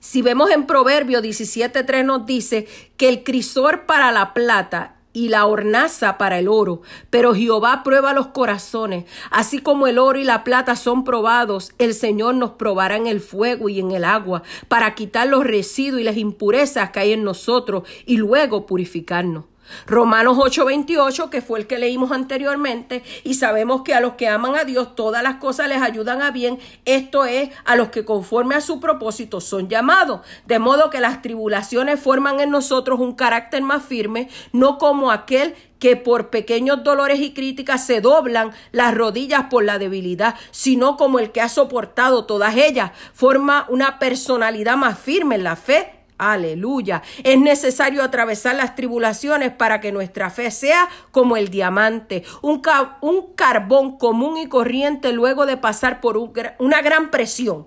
Si 0.00 0.22
vemos 0.22 0.50
en 0.50 0.66
Proverbio 0.66 1.20
17.3 1.20 2.04
nos 2.04 2.24
dice 2.24 2.66
que 2.96 3.08
el 3.08 3.22
crisor 3.22 3.84
para 3.84 4.12
la 4.12 4.32
plata 4.32 4.99
y 5.12 5.28
la 5.28 5.46
hornaza 5.46 6.18
para 6.18 6.38
el 6.38 6.48
oro. 6.48 6.82
Pero 7.10 7.34
Jehová 7.34 7.82
prueba 7.82 8.12
los 8.12 8.28
corazones. 8.28 9.04
Así 9.30 9.58
como 9.58 9.86
el 9.86 9.98
oro 9.98 10.18
y 10.18 10.24
la 10.24 10.44
plata 10.44 10.76
son 10.76 11.04
probados, 11.04 11.72
el 11.78 11.94
Señor 11.94 12.34
nos 12.34 12.52
probará 12.52 12.96
en 12.96 13.06
el 13.06 13.20
fuego 13.20 13.68
y 13.68 13.80
en 13.80 13.90
el 13.90 14.04
agua 14.04 14.42
para 14.68 14.94
quitar 14.94 15.28
los 15.28 15.44
residuos 15.44 16.00
y 16.00 16.04
las 16.04 16.16
impurezas 16.16 16.90
que 16.90 17.00
hay 17.00 17.12
en 17.12 17.24
nosotros 17.24 17.82
y 18.06 18.16
luego 18.16 18.66
purificarnos. 18.66 19.49
Romanos 19.86 20.36
8:28, 20.38 21.30
que 21.30 21.42
fue 21.42 21.60
el 21.60 21.66
que 21.66 21.78
leímos 21.78 22.12
anteriormente, 22.12 23.02
y 23.24 23.34
sabemos 23.34 23.82
que 23.82 23.94
a 23.94 24.00
los 24.00 24.14
que 24.14 24.28
aman 24.28 24.56
a 24.56 24.64
Dios 24.64 24.94
todas 24.94 25.22
las 25.22 25.36
cosas 25.36 25.68
les 25.68 25.82
ayudan 25.82 26.22
a 26.22 26.30
bien, 26.30 26.58
esto 26.84 27.24
es, 27.24 27.50
a 27.64 27.76
los 27.76 27.88
que 27.88 28.04
conforme 28.04 28.54
a 28.54 28.60
su 28.60 28.80
propósito 28.80 29.40
son 29.40 29.68
llamados, 29.68 30.20
de 30.46 30.58
modo 30.58 30.90
que 30.90 31.00
las 31.00 31.22
tribulaciones 31.22 32.00
forman 32.00 32.40
en 32.40 32.50
nosotros 32.50 33.00
un 33.00 33.14
carácter 33.14 33.62
más 33.62 33.82
firme, 33.82 34.28
no 34.52 34.78
como 34.78 35.10
aquel 35.10 35.54
que 35.78 35.96
por 35.96 36.28
pequeños 36.30 36.84
dolores 36.84 37.20
y 37.20 37.32
críticas 37.32 37.84
se 37.86 38.00
doblan 38.00 38.52
las 38.70 38.94
rodillas 38.94 39.46
por 39.50 39.64
la 39.64 39.78
debilidad, 39.78 40.34
sino 40.50 40.96
como 40.96 41.18
el 41.18 41.32
que 41.32 41.40
ha 41.40 41.48
soportado 41.48 42.26
todas 42.26 42.54
ellas, 42.56 42.92
forma 43.14 43.66
una 43.68 43.98
personalidad 43.98 44.76
más 44.76 44.98
firme 44.98 45.36
en 45.36 45.44
la 45.44 45.56
fe 45.56 45.99
Aleluya. 46.20 47.02
Es 47.24 47.38
necesario 47.38 48.02
atravesar 48.02 48.54
las 48.54 48.76
tribulaciones 48.76 49.52
para 49.52 49.80
que 49.80 49.90
nuestra 49.90 50.28
fe 50.28 50.50
sea 50.50 50.86
como 51.12 51.38
el 51.38 51.48
diamante, 51.48 52.24
un, 52.42 52.60
un 53.00 53.34
carbón 53.34 53.96
común 53.96 54.36
y 54.36 54.46
corriente 54.46 55.14
luego 55.14 55.46
de 55.46 55.56
pasar 55.56 56.02
por 56.02 56.18
una 56.18 56.82
gran 56.82 57.10
presión. 57.10 57.66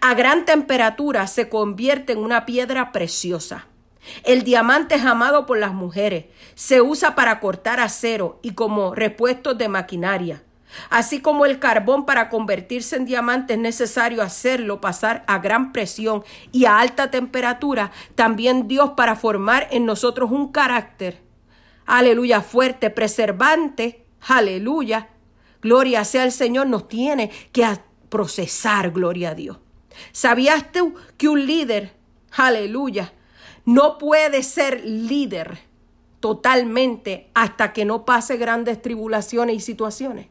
A 0.00 0.14
gran 0.14 0.44
temperatura 0.44 1.26
se 1.26 1.48
convierte 1.48 2.12
en 2.12 2.18
una 2.20 2.46
piedra 2.46 2.92
preciosa. 2.92 3.66
El 4.22 4.44
diamante 4.44 4.94
es 4.94 5.04
amado 5.04 5.44
por 5.44 5.58
las 5.58 5.72
mujeres. 5.72 6.26
Se 6.54 6.80
usa 6.80 7.16
para 7.16 7.40
cortar 7.40 7.80
acero 7.80 8.38
y 8.40 8.52
como 8.54 8.94
repuestos 8.94 9.58
de 9.58 9.68
maquinaria. 9.68 10.44
Así 10.88 11.20
como 11.20 11.46
el 11.46 11.58
carbón 11.58 12.06
para 12.06 12.28
convertirse 12.28 12.96
en 12.96 13.04
diamante 13.04 13.54
es 13.54 13.58
necesario 13.58 14.22
hacerlo 14.22 14.80
pasar 14.80 15.24
a 15.26 15.38
gran 15.38 15.72
presión 15.72 16.24
y 16.52 16.64
a 16.64 16.78
alta 16.78 17.10
temperatura, 17.10 17.90
también 18.14 18.68
Dios 18.68 18.90
para 18.90 19.16
formar 19.16 19.68
en 19.70 19.84
nosotros 19.84 20.30
un 20.30 20.52
carácter, 20.52 21.20
aleluya, 21.86 22.40
fuerte, 22.40 22.90
preservante, 22.90 24.04
aleluya, 24.28 25.08
gloria 25.60 26.04
sea 26.04 26.24
el 26.24 26.32
Señor, 26.32 26.66
nos 26.66 26.88
tiene 26.88 27.30
que 27.52 27.66
procesar, 28.08 28.90
gloria 28.90 29.30
a 29.30 29.34
Dios. 29.34 29.58
¿Sabías 30.12 30.72
tú 30.72 30.94
que 31.16 31.28
un 31.28 31.46
líder, 31.46 31.92
aleluya, 32.36 33.12
no 33.64 33.98
puede 33.98 34.42
ser 34.42 34.84
líder 34.84 35.58
totalmente 36.20 37.30
hasta 37.34 37.72
que 37.72 37.84
no 37.84 38.04
pase 38.04 38.36
grandes 38.36 38.80
tribulaciones 38.80 39.56
y 39.56 39.60
situaciones? 39.60 40.28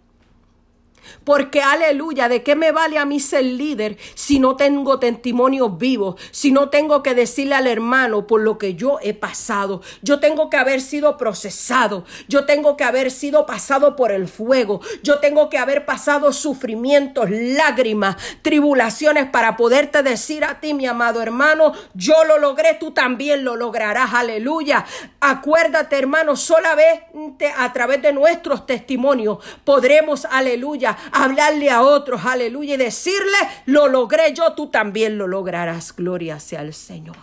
Porque 1.23 1.61
aleluya, 1.61 2.29
¿de 2.29 2.43
qué 2.43 2.55
me 2.55 2.71
vale 2.71 2.97
a 2.97 3.05
mí 3.05 3.19
ser 3.19 3.43
líder 3.43 3.97
si 4.15 4.39
no 4.39 4.55
tengo 4.55 4.99
testimonios 4.99 5.77
vivos? 5.77 6.15
Si 6.31 6.51
no 6.51 6.69
tengo 6.69 7.03
que 7.03 7.15
decirle 7.15 7.55
al 7.55 7.67
hermano 7.67 8.27
por 8.27 8.41
lo 8.41 8.57
que 8.57 8.75
yo 8.75 8.99
he 9.01 9.13
pasado. 9.13 9.81
Yo 10.01 10.19
tengo 10.19 10.49
que 10.49 10.57
haber 10.57 10.81
sido 10.81 11.17
procesado. 11.17 12.05
Yo 12.27 12.45
tengo 12.45 12.77
que 12.77 12.83
haber 12.83 13.11
sido 13.11 13.45
pasado 13.45 13.95
por 13.95 14.11
el 14.11 14.27
fuego. 14.27 14.81
Yo 15.03 15.19
tengo 15.19 15.49
que 15.49 15.57
haber 15.57 15.85
pasado 15.85 16.33
sufrimientos, 16.33 17.29
lágrimas, 17.29 18.17
tribulaciones 18.41 19.29
para 19.29 19.57
poderte 19.57 20.03
decir 20.03 20.43
a 20.43 20.59
ti, 20.59 20.73
mi 20.73 20.85
amado 20.85 21.21
hermano, 21.21 21.73
yo 21.93 22.23
lo 22.25 22.37
logré, 22.37 22.75
tú 22.79 22.91
también 22.91 23.43
lo 23.43 23.55
lograrás. 23.55 24.13
Aleluya. 24.13 24.85
Acuérdate, 25.19 25.97
hermano, 25.97 26.35
solamente 26.35 27.51
a 27.57 27.71
través 27.73 28.01
de 28.01 28.13
nuestros 28.13 28.65
testimonios 28.65 29.39
podremos, 29.63 30.25
aleluya, 30.25 30.88
hablarle 31.11 31.69
a 31.69 31.81
otros, 31.81 32.25
aleluya, 32.25 32.75
y 32.75 32.77
decirle, 32.77 33.37
lo 33.65 33.87
logré 33.87 34.33
yo, 34.33 34.53
tú 34.53 34.67
también 34.67 35.17
lo 35.17 35.27
lograrás. 35.27 35.95
Gloria 35.95 36.39
sea 36.39 36.61
al 36.61 36.73
Señor. 36.73 37.17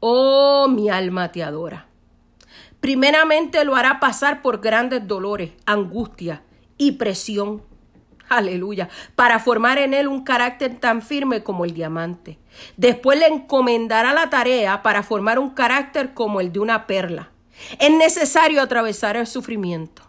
Oh, 0.00 0.68
mi 0.68 0.90
alma 0.90 1.32
te 1.32 1.42
adora. 1.42 1.86
Primeramente 2.80 3.64
lo 3.64 3.74
hará 3.74 3.98
pasar 3.98 4.42
por 4.42 4.60
grandes 4.60 5.06
dolores, 5.06 5.52
angustia 5.64 6.42
y 6.76 6.92
presión. 6.92 7.62
Aleluya. 8.28 8.88
Para 9.14 9.38
formar 9.38 9.78
en 9.78 9.94
él 9.94 10.08
un 10.08 10.22
carácter 10.22 10.78
tan 10.78 11.00
firme 11.00 11.42
como 11.42 11.64
el 11.64 11.72
diamante. 11.72 12.38
Después 12.76 13.18
le 13.18 13.26
encomendará 13.26 14.12
la 14.12 14.30
tarea 14.30 14.82
para 14.82 15.02
formar 15.02 15.38
un 15.38 15.50
carácter 15.50 16.12
como 16.12 16.40
el 16.40 16.52
de 16.52 16.60
una 16.60 16.86
perla. 16.86 17.30
Es 17.78 17.90
necesario 17.90 18.60
atravesar 18.60 19.16
el 19.16 19.26
sufrimiento. 19.26 20.02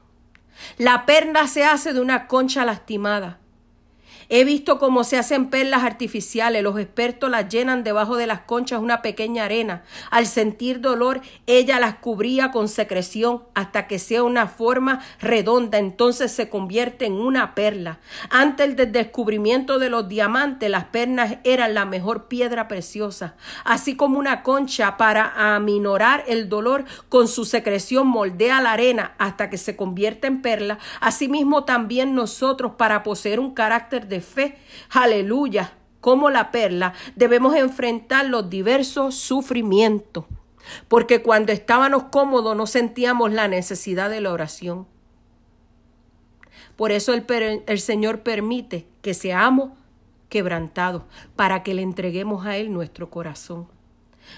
La 0.77 1.05
perla 1.05 1.47
se 1.47 1.63
hace 1.63 1.93
de 1.93 2.01
una 2.01 2.27
concha 2.27 2.65
lastimada. 2.65 3.39
He 4.29 4.43
visto 4.43 4.77
cómo 4.77 5.05
se 5.05 5.17
hacen 5.17 5.49
perlas 5.49 5.83
artificiales. 5.83 6.61
Los 6.61 6.77
expertos 6.77 7.29
las 7.29 7.47
llenan 7.47 7.85
debajo 7.85 8.17
de 8.17 8.27
las 8.27 8.41
conchas 8.41 8.81
una 8.81 9.01
pequeña 9.01 9.45
arena. 9.45 9.83
Al 10.11 10.27
sentir 10.27 10.81
dolor, 10.81 11.21
ella 11.45 11.79
las 11.79 11.95
cubría 11.95 12.51
con 12.51 12.67
secreción 12.67 13.43
hasta 13.53 13.87
que 13.87 13.99
sea 13.99 14.23
una 14.23 14.47
forma 14.47 15.01
redonda. 15.21 15.77
Entonces 15.77 16.33
se 16.33 16.49
convierte 16.49 17.05
en 17.05 17.13
una 17.13 17.55
perla. 17.55 17.99
Antes 18.29 18.75
del 18.75 18.91
descubrimiento 18.91 19.79
de 19.79 19.89
los 19.89 20.09
diamantes, 20.09 20.69
las 20.69 20.85
perlas 20.85 21.37
eran 21.45 21.73
la 21.73 21.85
mejor 21.85 22.27
piedra 22.27 22.67
preciosa. 22.67 23.35
Así 23.63 23.95
como 23.95 24.19
una 24.19 24.43
concha 24.43 24.97
para 24.97 25.55
aminorar 25.55 26.25
el 26.27 26.49
dolor 26.49 26.83
con 27.07 27.29
su 27.29 27.45
secreción 27.45 28.07
moldea 28.07 28.61
la 28.61 28.73
arena 28.73 29.13
hasta 29.19 29.49
que 29.49 29.57
se 29.57 29.77
convierte 29.77 30.27
en 30.27 30.41
perla. 30.41 30.79
Asimismo 30.99 31.63
también 31.63 32.13
nosotros 32.13 32.73
para 32.77 33.03
poseer 33.03 33.39
un 33.39 33.53
carácter 33.53 34.07
de 34.07 34.16
fe, 34.21 34.57
aleluya, 34.89 35.73
como 36.01 36.29
la 36.29 36.51
perla, 36.51 36.93
debemos 37.15 37.55
enfrentar 37.55 38.25
los 38.25 38.49
diversos 38.49 39.15
sufrimientos. 39.15 40.25
Porque 40.87 41.21
cuando 41.21 41.51
estábamos 41.51 42.03
cómodos 42.03 42.55
no 42.55 42.67
sentíamos 42.67 43.31
la 43.31 43.47
necesidad 43.47 44.09
de 44.09 44.21
la 44.21 44.31
oración. 44.31 44.85
Por 46.75 46.91
eso 46.91 47.13
el, 47.13 47.25
el 47.65 47.79
Señor 47.79 48.21
permite 48.21 48.87
que 49.01 49.13
seamos 49.13 49.71
quebrantados, 50.29 51.03
para 51.35 51.63
que 51.63 51.73
le 51.73 51.81
entreguemos 51.81 52.45
a 52.45 52.57
Él 52.57 52.71
nuestro 52.71 53.09
corazón. 53.09 53.67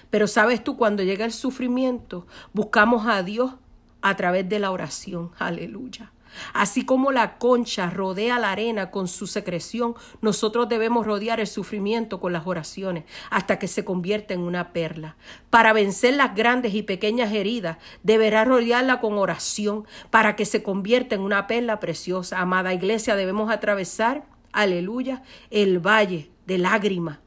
Pero 0.10 0.28
sabes 0.28 0.64
tú, 0.64 0.78
cuando 0.78 1.04
llega 1.04 1.26
el 1.26 1.32
sufrimiento, 1.32 2.28
buscamos 2.54 3.08
a 3.08 3.24
Dios 3.24 3.56
a 4.02 4.16
través 4.16 4.48
de 4.48 4.60
la 4.60 4.72
oración. 4.72 5.32
Aleluya. 5.40 6.12
Así 6.54 6.86
como 6.86 7.12
la 7.12 7.38
concha 7.38 7.90
rodea 7.90 8.40
la 8.40 8.52
arena 8.52 8.92
con 8.92 9.08
su 9.08 9.28
secreción, 9.28 9.96
nosotros 10.22 10.70
debemos 10.70 11.06
rodear 11.06 11.40
el 11.40 11.48
sufrimiento 11.48 12.20
con 12.20 12.34
las 12.34 12.48
oraciones 12.48 13.06
hasta 13.30 13.60
que 13.60 13.68
se 13.68 13.86
convierta 13.86 14.34
en 14.34 14.42
una 14.42 14.72
perla. 14.74 15.16
Para 15.50 15.74
vencer 15.74 16.16
las 16.16 16.36
grandes 16.36 16.74
y 16.74 16.84
pequeñas 16.84 17.34
heridas, 17.34 17.78
deberá 18.04 18.46
rodearla 18.46 19.00
con 19.00 19.18
oración 19.18 19.86
para 20.10 20.36
que 20.36 20.46
se 20.46 20.64
convierta 20.64 21.16
en 21.16 21.22
una 21.22 21.48
perla 21.48 21.80
preciosa. 21.80 22.40
Amada 22.40 22.74
iglesia, 22.74 23.16
debemos 23.16 23.52
atravesar, 23.52 24.24
aleluya, 24.52 25.24
el 25.52 25.80
valle 25.80 26.30
de 26.46 26.58
lágrimas 26.58 27.20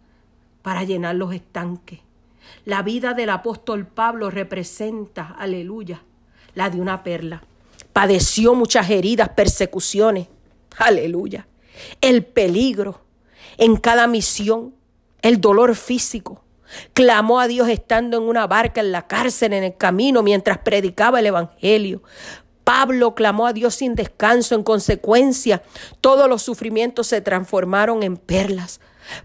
para 0.63 0.85
llenar 0.85 1.17
los 1.17 1.35
estanques. 1.35 2.01
La 2.65 2.83
vida 2.83 3.15
del 3.15 3.31
apóstol 3.31 3.87
Pablo 3.87 4.31
representa, 4.31 5.35
aleluya, 5.39 6.03
la 6.55 6.71
de 6.71 6.81
una 6.81 7.03
perla 7.03 7.43
padeció 7.93 8.55
muchas 8.55 8.90
heridas, 8.90 9.30
persecuciones. 9.30 10.28
Aleluya. 10.78 11.47
El 12.01 12.24
peligro 12.24 13.01
en 13.59 13.76
cada 13.76 14.07
misión, 14.07 14.74
el 15.20 15.40
dolor 15.40 15.74
físico. 15.74 16.43
Clamó 16.95 17.38
a 17.38 17.49
Dios 17.49 17.68
estando 17.68 18.16
en 18.16 18.22
una 18.22 18.47
barca 18.47 18.80
en 18.80 18.93
la 18.93 19.07
cárcel, 19.07 19.53
en 19.53 19.64
el 19.64 19.76
camino, 19.76 20.22
mientras 20.22 20.59
predicaba 20.59 21.20
el 21.20 21.26
Evangelio. 21.26 22.03
Pablo 22.64 23.14
clamó 23.14 23.47
a 23.47 23.53
Dios 23.53 23.74
sin 23.74 23.95
descanso. 23.95 24.55
En 24.55 24.62
consecuencia, 24.62 25.62
todos 26.01 26.28
los 26.28 26.43
sufrimientos 26.43 27.09
se 27.09 27.20
transformaron 27.20 28.03
en 28.03 28.16
perlas. 28.16 28.80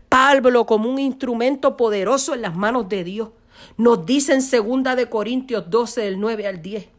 Pablo 0.09 0.65
como 0.65 0.89
un 0.89 0.99
instrumento 0.99 1.77
poderoso 1.77 2.33
en 2.33 2.41
las 2.41 2.55
manos 2.55 2.89
de 2.89 3.03
Dios. 3.03 3.29
Nos 3.77 4.05
dice 4.05 4.33
en 4.33 4.83
2 4.83 4.95
de 4.95 5.09
Corintios 5.09 5.69
12 5.69 6.01
del 6.01 6.19
9 6.19 6.47
al 6.47 6.61
10 6.61 6.96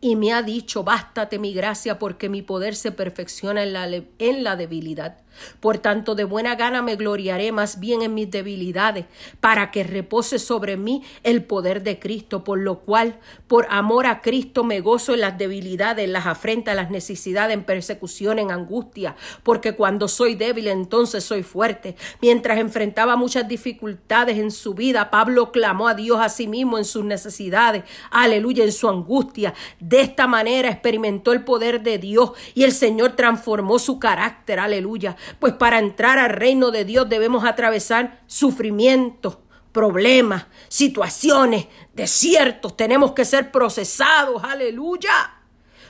y 0.00 0.16
me 0.16 0.32
ha 0.32 0.42
dicho, 0.42 0.84
bástate 0.84 1.38
mi 1.38 1.52
gracia 1.52 1.98
porque 1.98 2.28
mi 2.28 2.42
poder 2.42 2.76
se 2.76 2.92
perfecciona 2.92 3.62
en 3.62 3.72
la, 3.72 3.86
en 4.18 4.44
la 4.44 4.56
debilidad. 4.56 5.18
Por 5.60 5.78
tanto, 5.78 6.14
de 6.14 6.24
buena 6.24 6.54
gana 6.54 6.82
me 6.82 6.96
gloriaré 6.96 7.52
más 7.52 7.80
bien 7.80 8.02
en 8.02 8.14
mis 8.14 8.30
debilidades, 8.30 9.06
para 9.40 9.70
que 9.70 9.84
repose 9.84 10.38
sobre 10.38 10.76
mí 10.76 11.02
el 11.22 11.44
poder 11.44 11.82
de 11.82 11.98
Cristo, 11.98 12.44
por 12.44 12.58
lo 12.58 12.80
cual, 12.80 13.18
por 13.46 13.66
amor 13.70 14.06
a 14.06 14.20
Cristo, 14.20 14.64
me 14.64 14.80
gozo 14.80 15.14
en 15.14 15.20
las 15.20 15.38
debilidades, 15.38 16.04
en 16.04 16.12
las 16.12 16.26
afrentas, 16.26 16.72
en 16.72 16.76
las 16.76 16.90
necesidades, 16.90 17.54
en 17.54 17.64
persecución, 17.64 18.38
en 18.38 18.50
angustia, 18.50 19.16
porque 19.42 19.74
cuando 19.74 20.08
soy 20.08 20.34
débil, 20.34 20.68
entonces 20.68 21.24
soy 21.24 21.42
fuerte. 21.42 21.96
Mientras 22.20 22.58
enfrentaba 22.58 23.16
muchas 23.16 23.48
dificultades 23.48 24.38
en 24.38 24.50
su 24.50 24.74
vida, 24.74 25.10
Pablo 25.10 25.52
clamó 25.52 25.88
a 25.88 25.94
Dios 25.94 26.18
a 26.20 26.28
sí 26.28 26.46
mismo 26.46 26.78
en 26.78 26.84
sus 26.84 27.04
necesidades, 27.04 27.84
aleluya, 28.10 28.64
en 28.64 28.72
su 28.72 28.88
angustia. 28.88 29.54
De 29.88 30.02
esta 30.02 30.26
manera 30.26 30.68
experimentó 30.68 31.32
el 31.32 31.44
poder 31.44 31.82
de 31.82 31.96
Dios 31.96 32.32
y 32.54 32.64
el 32.64 32.72
Señor 32.72 33.16
transformó 33.16 33.78
su 33.78 33.98
carácter, 33.98 34.60
aleluya. 34.60 35.16
Pues 35.38 35.54
para 35.54 35.78
entrar 35.78 36.18
al 36.18 36.28
reino 36.28 36.70
de 36.70 36.84
Dios 36.84 37.08
debemos 37.08 37.46
atravesar 37.46 38.20
sufrimientos, 38.26 39.38
problemas, 39.72 40.44
situaciones, 40.68 41.68
desiertos. 41.94 42.76
Tenemos 42.76 43.12
que 43.12 43.24
ser 43.24 43.50
procesados, 43.50 44.44
aleluya. 44.44 45.40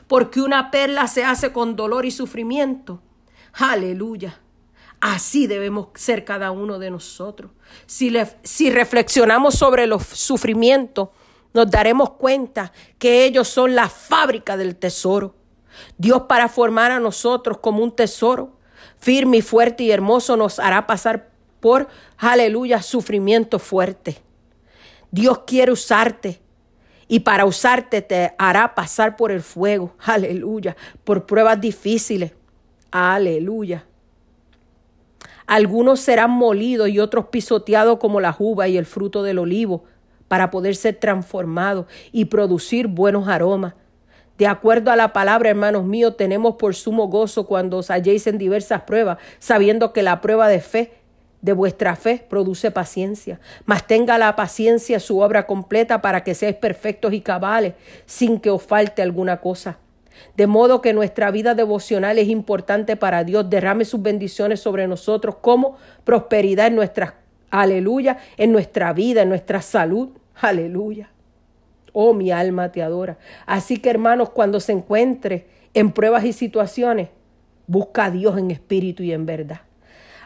Porque 0.06 0.42
una 0.42 0.70
perla 0.70 1.08
se 1.08 1.24
hace 1.24 1.52
con 1.52 1.74
dolor 1.74 2.06
y 2.06 2.12
sufrimiento. 2.12 3.02
Aleluya. 3.54 4.38
Así 5.00 5.48
debemos 5.48 5.88
ser 5.96 6.24
cada 6.24 6.52
uno 6.52 6.78
de 6.78 6.92
nosotros. 6.92 7.50
Si, 7.86 8.14
si 8.44 8.70
reflexionamos 8.70 9.56
sobre 9.56 9.88
los 9.88 10.04
sufrimientos, 10.04 11.08
nos 11.54 11.70
daremos 11.70 12.10
cuenta 12.10 12.72
que 12.98 13.24
ellos 13.24 13.48
son 13.48 13.74
la 13.74 13.88
fábrica 13.88 14.56
del 14.56 14.76
tesoro. 14.76 15.34
Dios 15.96 16.22
para 16.28 16.48
formar 16.48 16.90
a 16.90 17.00
nosotros 17.00 17.58
como 17.58 17.82
un 17.82 17.94
tesoro 17.94 18.58
firme 18.98 19.38
y 19.38 19.42
fuerte 19.42 19.84
y 19.84 19.90
hermoso 19.90 20.36
nos 20.36 20.58
hará 20.58 20.86
pasar 20.86 21.30
por, 21.60 21.88
aleluya, 22.16 22.82
sufrimiento 22.82 23.58
fuerte. 23.58 24.18
Dios 25.10 25.40
quiere 25.46 25.72
usarte 25.72 26.40
y 27.06 27.20
para 27.20 27.46
usarte 27.46 28.02
te 28.02 28.34
hará 28.38 28.74
pasar 28.74 29.16
por 29.16 29.32
el 29.32 29.40
fuego, 29.40 29.94
aleluya, 29.98 30.76
por 31.04 31.26
pruebas 31.26 31.60
difíciles, 31.60 32.32
aleluya. 32.90 33.86
Algunos 35.46 36.00
serán 36.00 36.30
molidos 36.30 36.90
y 36.90 36.98
otros 36.98 37.26
pisoteados 37.28 37.98
como 37.98 38.20
la 38.20 38.36
uva 38.38 38.68
y 38.68 38.76
el 38.76 38.84
fruto 38.84 39.22
del 39.22 39.38
olivo 39.38 39.84
para 40.28 40.50
poder 40.50 40.76
ser 40.76 40.96
transformados 40.96 41.86
y 42.12 42.26
producir 42.26 42.86
buenos 42.86 43.28
aromas. 43.28 43.74
De 44.38 44.46
acuerdo 44.46 44.92
a 44.92 44.96
la 44.96 45.12
palabra, 45.12 45.50
hermanos 45.50 45.84
míos, 45.84 46.16
tenemos 46.16 46.54
por 46.54 46.76
sumo 46.76 47.08
gozo 47.08 47.46
cuando 47.46 47.78
os 47.78 47.90
halléis 47.90 48.26
en 48.28 48.38
diversas 48.38 48.82
pruebas, 48.82 49.18
sabiendo 49.40 49.92
que 49.92 50.04
la 50.04 50.20
prueba 50.20 50.46
de 50.46 50.60
fe, 50.60 50.92
de 51.42 51.52
vuestra 51.52 51.96
fe, 51.96 52.24
produce 52.30 52.70
paciencia. 52.70 53.40
Mas 53.64 53.86
tenga 53.88 54.16
la 54.16 54.36
paciencia 54.36 55.00
su 55.00 55.18
obra 55.18 55.46
completa 55.46 56.00
para 56.02 56.22
que 56.22 56.34
seáis 56.34 56.54
perfectos 56.54 57.12
y 57.14 57.20
cabales, 57.20 57.74
sin 58.06 58.38
que 58.38 58.50
os 58.50 58.62
falte 58.62 59.02
alguna 59.02 59.40
cosa. 59.40 59.78
De 60.36 60.46
modo 60.46 60.82
que 60.82 60.92
nuestra 60.92 61.32
vida 61.32 61.54
devocional 61.54 62.18
es 62.18 62.28
importante 62.28 62.96
para 62.96 63.24
Dios. 63.24 63.50
Derrame 63.50 63.84
sus 63.84 64.02
bendiciones 64.02 64.60
sobre 64.60 64.86
nosotros 64.86 65.36
como 65.40 65.76
prosperidad 66.04 66.68
en 66.68 66.76
nuestra, 66.76 67.16
aleluya, 67.50 68.18
en 68.36 68.52
nuestra 68.52 68.92
vida, 68.92 69.22
en 69.22 69.28
nuestra 69.28 69.62
salud. 69.62 70.10
Aleluya. 70.34 71.10
Oh, 71.92 72.14
mi 72.14 72.30
alma 72.30 72.70
te 72.70 72.82
adora. 72.82 73.18
Así 73.46 73.78
que 73.78 73.90
hermanos, 73.90 74.30
cuando 74.30 74.60
se 74.60 74.72
encuentre 74.72 75.46
en 75.74 75.92
pruebas 75.92 76.24
y 76.24 76.32
situaciones, 76.32 77.08
busca 77.66 78.06
a 78.06 78.10
Dios 78.10 78.38
en 78.38 78.50
espíritu 78.50 79.02
y 79.02 79.12
en 79.12 79.26
verdad. 79.26 79.60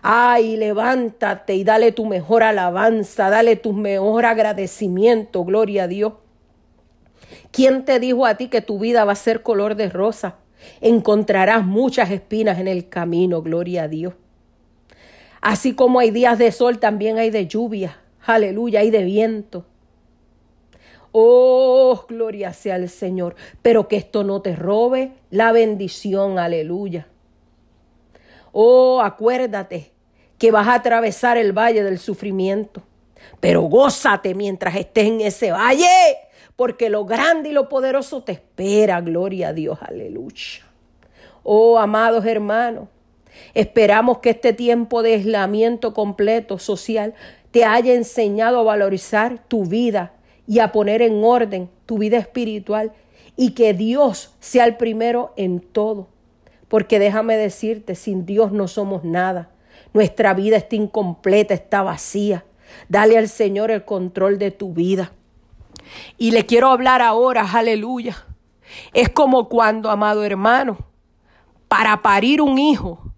Ay, 0.03 0.57
levántate 0.57 1.55
y 1.55 1.63
dale 1.63 1.93
tu 1.93 2.07
mejor 2.07 2.43
alabanza, 2.43 3.31
dale 3.31 3.57
tu 3.57 3.73
mejor 3.73 4.27
agradecimiento, 4.27 5.45
gloria 5.45 5.85
a 5.85 5.89
Dios. 5.89 6.15
¿Quién 7.53 7.85
te 7.85 8.01
dijo 8.01 8.27
a 8.27 8.37
ti 8.37 8.49
que 8.49 8.63
tu 8.63 8.79
vida 8.79 9.05
va 9.05 9.13
a 9.13 9.17
ser 9.17 9.43
color 9.43 9.77
de 9.77 9.89
rosa? 9.89 10.37
Encontrarás 10.81 11.65
muchas 11.65 12.11
espinas 12.11 12.59
en 12.59 12.69
el 12.69 12.89
camino, 12.89 13.43
gloria 13.43 13.85
a 13.85 13.89
Dios. 13.89 14.15
Así 15.43 15.75
como 15.75 15.99
hay 15.99 16.11
días 16.11 16.39
de 16.39 16.53
sol, 16.53 16.79
también 16.79 17.19
hay 17.19 17.31
de 17.31 17.47
lluvia, 17.47 17.99
aleluya, 18.25 18.81
hay 18.81 18.91
de 18.91 19.03
viento. 19.03 19.67
Oh, 21.13 22.07
gloria 22.09 22.55
sea 22.55 22.77
al 22.77 22.89
Señor. 22.89 23.37
Pero 23.61 23.87
que 23.87 23.97
esto 23.97 24.25
no 24.25 24.41
te 24.41 24.57
robe 24.57 25.13
la 25.31 25.53
bendición. 25.53 26.39
Aleluya. 26.39 27.07
Oh, 28.53 29.01
acuérdate 29.03 29.93
que 30.39 30.51
vas 30.51 30.67
a 30.69 30.75
atravesar 30.75 31.37
el 31.37 31.53
valle 31.53 31.85
del 31.85 31.99
sufrimiento. 31.99 32.83
Pero 33.41 33.63
gózate 33.63 34.35
mientras 34.35 34.75
estés 34.75 35.07
en 35.07 35.21
ese 35.21 35.53
valle, 35.53 35.87
porque 36.57 36.89
lo 36.89 37.05
grande 37.05 37.51
y 37.51 37.53
lo 37.53 37.69
poderoso 37.69 38.23
te 38.23 38.33
espera. 38.33 39.01
Gloria 39.01 39.49
a 39.49 39.53
Dios. 39.53 39.79
Aleluya. 39.83 40.67
Oh, 41.43 41.79
amados 41.79 42.25
hermanos, 42.25 42.89
esperamos 43.55 44.19
que 44.19 44.31
este 44.31 44.53
tiempo 44.53 45.03
de 45.03 45.15
aislamiento 45.15 45.95
completo 45.95 46.59
social 46.59 47.15
te 47.51 47.65
haya 47.65 47.95
enseñado 47.95 48.61
a 48.61 48.65
valorizar 48.65 49.39
tu 49.47 49.65
vida 49.65 50.15
y 50.47 50.59
a 50.59 50.73
poner 50.73 51.03
en 51.03 51.23
orden 51.23 51.71
tu 51.87 51.99
vida 51.99 52.19
espiritual 52.19 52.93
y 53.37 53.53
que 53.53 53.75
Dios 53.75 54.35
sea 54.41 54.65
el 54.65 54.77
primero 54.77 55.33
en 55.37 55.61
todo. 55.61 56.09
Porque 56.69 56.99
déjame 56.99 57.37
decirte, 57.37 57.95
sin 57.95 58.25
Dios 58.25 58.53
no 58.53 58.69
somos 58.69 59.05
nada. 59.05 59.51
Nuestra 59.93 60.33
vida 60.33 60.57
está 60.57 60.77
incompleta, 60.77 61.53
está 61.55 61.83
vacía. 61.83 62.45
Dale 62.89 63.19
al 63.19 63.29
Señor 63.29 63.71
el 63.71 63.85
control 63.85 64.39
de 64.39 64.51
tu 64.51 64.73
vida. 64.73 65.13
Y 66.17 66.31
le 66.31 66.47
quiero 66.47 66.69
hablar 66.69 67.03
ahora, 67.03 67.47
aleluya. 67.53 68.17
Es 68.95 69.11
como 69.11 69.49
cuando, 69.49 69.91
amado 69.91 70.25
hermano, 70.25 70.79
para 71.69 72.01
parir 72.03 72.41
un 72.41 72.59
hijo, 72.59 73.13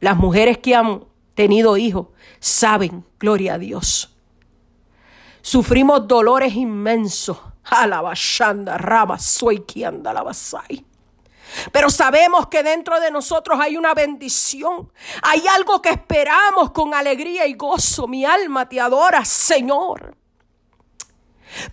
las 0.00 0.16
mujeres 0.16 0.58
que 0.58 0.74
han 0.74 1.04
tenido 1.34 1.76
hijos 1.76 2.08
saben, 2.40 3.04
gloria 3.18 3.54
a 3.54 3.58
Dios, 3.58 4.14
Sufrimos 5.48 6.06
dolores 6.06 6.54
inmensos. 6.54 7.38
Alabashanda, 7.64 8.76
raba, 8.76 9.18
soy 9.18 9.60
quien 9.60 10.02
la 10.02 10.22
basai. 10.22 10.84
Pero 11.72 11.88
sabemos 11.88 12.48
que 12.48 12.62
dentro 12.62 13.00
de 13.00 13.10
nosotros 13.10 13.58
hay 13.58 13.78
una 13.78 13.94
bendición. 13.94 14.92
Hay 15.22 15.46
algo 15.48 15.80
que 15.80 15.88
esperamos 15.88 16.70
con 16.72 16.92
alegría 16.92 17.46
y 17.46 17.54
gozo. 17.54 18.06
Mi 18.06 18.26
alma 18.26 18.68
te 18.68 18.78
adora, 18.78 19.24
Señor. 19.24 20.14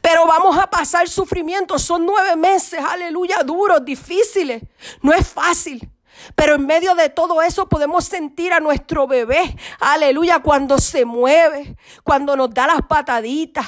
Pero 0.01 0.26
vamos 0.26 0.57
a 0.57 0.67
pasar 0.67 1.09
sufrimiento. 1.09 1.78
Son 1.78 2.05
nueve 2.05 2.38
meses, 2.38 2.80
aleluya, 2.80 3.43
duros, 3.43 3.84
difíciles. 3.84 4.63
No 5.01 5.11
es 5.11 5.28
fácil. 5.28 5.89
Pero 6.36 6.55
en 6.55 6.66
medio 6.66 6.95
de 6.95 7.09
todo 7.09 7.41
eso 7.41 7.68
podemos 7.68 8.05
sentir 8.05 8.53
a 8.53 8.59
nuestro 8.59 9.07
bebé, 9.07 9.55
aleluya, 9.80 10.39
cuando 10.39 10.78
se 10.78 11.05
mueve, 11.05 11.76
cuando 12.03 12.36
nos 12.36 12.53
da 12.53 12.68
las 12.68 12.82
pataditas. 12.84 13.66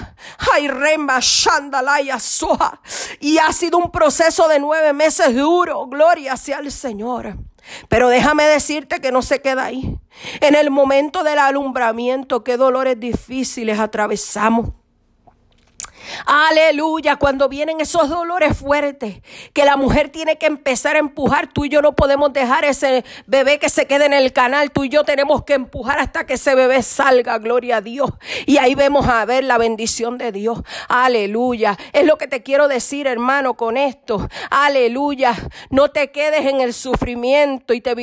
Ay, 0.53 0.67
remba, 0.67 1.19
shandalaya, 1.19 2.19
soja. 2.19 2.81
Y 3.19 3.37
ha 3.37 3.51
sido 3.53 3.77
un 3.77 3.91
proceso 3.91 4.47
de 4.47 4.59
nueve 4.59 4.93
meses 4.93 5.35
duro. 5.35 5.85
Gloria 5.87 6.37
sea 6.37 6.59
el 6.59 6.71
Señor. 6.71 7.37
Pero 7.89 8.09
déjame 8.09 8.45
decirte 8.45 9.01
que 9.01 9.11
no 9.11 9.21
se 9.21 9.41
queda 9.41 9.65
ahí. 9.65 9.99
En 10.41 10.55
el 10.55 10.71
momento 10.71 11.23
del 11.23 11.39
alumbramiento, 11.39 12.43
qué 12.43 12.57
dolores 12.57 12.99
difíciles 12.99 13.79
atravesamos. 13.79 14.69
Aleluya, 16.25 17.17
cuando 17.17 17.49
vienen 17.49 17.81
esos 17.81 18.09
dolores 18.09 18.57
fuertes, 18.57 19.21
que 19.53 19.65
la 19.65 19.77
mujer 19.77 20.09
tiene 20.09 20.37
que 20.37 20.45
empezar 20.45 20.95
a 20.95 20.99
empujar, 20.99 21.47
tú 21.51 21.65
y 21.65 21.69
yo 21.69 21.81
no 21.81 21.95
podemos 21.95 22.33
dejar 22.33 22.65
ese 22.65 23.03
bebé 23.25 23.59
que 23.59 23.69
se 23.69 23.85
quede 23.85 24.05
en 24.05 24.13
el 24.13 24.33
canal, 24.33 24.71
tú 24.71 24.83
y 24.83 24.89
yo 24.89 25.03
tenemos 25.03 25.43
que 25.43 25.53
empujar 25.53 25.99
hasta 25.99 26.25
que 26.25 26.35
ese 26.35 26.55
bebé 26.55 26.81
salga, 26.81 27.37
gloria 27.37 27.77
a 27.77 27.81
Dios. 27.81 28.09
Y 28.45 28.57
ahí 28.57 28.75
vemos 28.75 29.07
a 29.07 29.23
ver 29.25 29.43
la 29.43 29.57
bendición 29.57 30.17
de 30.17 30.31
Dios. 30.31 30.61
Aleluya. 30.87 31.77
Es 31.93 32.05
lo 32.05 32.17
que 32.17 32.27
te 32.27 32.43
quiero 32.43 32.67
decir, 32.67 33.07
hermano, 33.07 33.55
con 33.55 33.77
esto. 33.77 34.27
Aleluya. 34.49 35.35
No 35.69 35.89
te 35.89 36.11
quedes 36.11 36.45
en 36.45 36.61
el 36.61 36.73
sufrimiento 36.73 37.73
y 37.73 37.81
te 37.81 37.95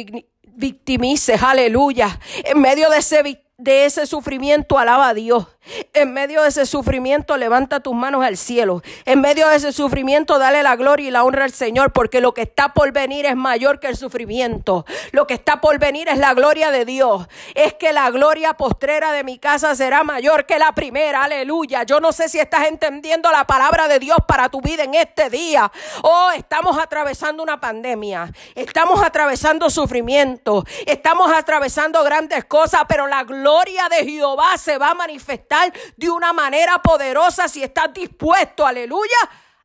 victimices, 0.56 1.42
aleluya. 1.42 2.18
En 2.44 2.60
medio 2.60 2.90
de 2.90 2.98
ese, 2.98 3.43
de 3.56 3.84
ese 3.84 4.06
sufrimiento, 4.06 4.78
alaba 4.78 5.08
a 5.08 5.14
Dios. 5.14 5.46
En 5.94 6.12
medio 6.12 6.42
de 6.42 6.48
ese 6.48 6.66
sufrimiento, 6.66 7.36
levanta 7.36 7.80
tus 7.80 7.94
manos 7.94 8.24
al 8.24 8.36
cielo. 8.36 8.82
En 9.06 9.20
medio 9.20 9.48
de 9.48 9.56
ese 9.56 9.72
sufrimiento, 9.72 10.38
dale 10.38 10.62
la 10.62 10.76
gloria 10.76 11.08
y 11.08 11.10
la 11.10 11.24
honra 11.24 11.44
al 11.44 11.52
Señor, 11.52 11.92
porque 11.92 12.20
lo 12.20 12.34
que 12.34 12.42
está 12.42 12.74
por 12.74 12.92
venir 12.92 13.24
es 13.24 13.36
mayor 13.36 13.80
que 13.80 13.86
el 13.86 13.96
sufrimiento. 13.96 14.84
Lo 15.12 15.26
que 15.26 15.34
está 15.34 15.60
por 15.60 15.78
venir 15.78 16.08
es 16.08 16.18
la 16.18 16.34
gloria 16.34 16.70
de 16.70 16.84
Dios. 16.84 17.26
Es 17.54 17.74
que 17.74 17.92
la 17.92 18.10
gloria 18.10 18.54
postrera 18.54 19.12
de 19.12 19.24
mi 19.24 19.38
casa 19.38 19.74
será 19.74 20.02
mayor 20.02 20.44
que 20.46 20.58
la 20.58 20.72
primera. 20.72 21.24
Aleluya. 21.24 21.84
Yo 21.84 22.00
no 22.00 22.12
sé 22.12 22.28
si 22.28 22.40
estás 22.40 22.66
entendiendo 22.66 23.30
la 23.30 23.46
palabra 23.46 23.88
de 23.88 24.00
Dios 24.00 24.18
para 24.26 24.48
tu 24.48 24.60
vida 24.60 24.82
en 24.82 24.94
este 24.94 25.30
día. 25.30 25.70
Oh, 26.02 26.30
estamos 26.36 26.76
atravesando 26.76 27.42
una 27.42 27.60
pandemia. 27.60 28.30
Estamos 28.54 29.02
atravesando 29.02 29.70
sufrimiento. 29.70 30.64
Estamos 30.84 31.32
atravesando 31.32 32.02
grandes 32.02 32.44
cosas, 32.44 32.82
pero 32.86 33.06
la 33.06 33.22
gloria 33.22 33.43
de 33.90 34.04
Jehová 34.04 34.56
se 34.58 34.78
va 34.78 34.90
a 34.90 34.94
manifestar 34.94 35.72
de 35.96 36.10
una 36.10 36.32
manera 36.32 36.78
poderosa 36.78 37.48
si 37.48 37.62
estás 37.62 37.92
dispuesto, 37.92 38.66
aleluya, 38.66 39.18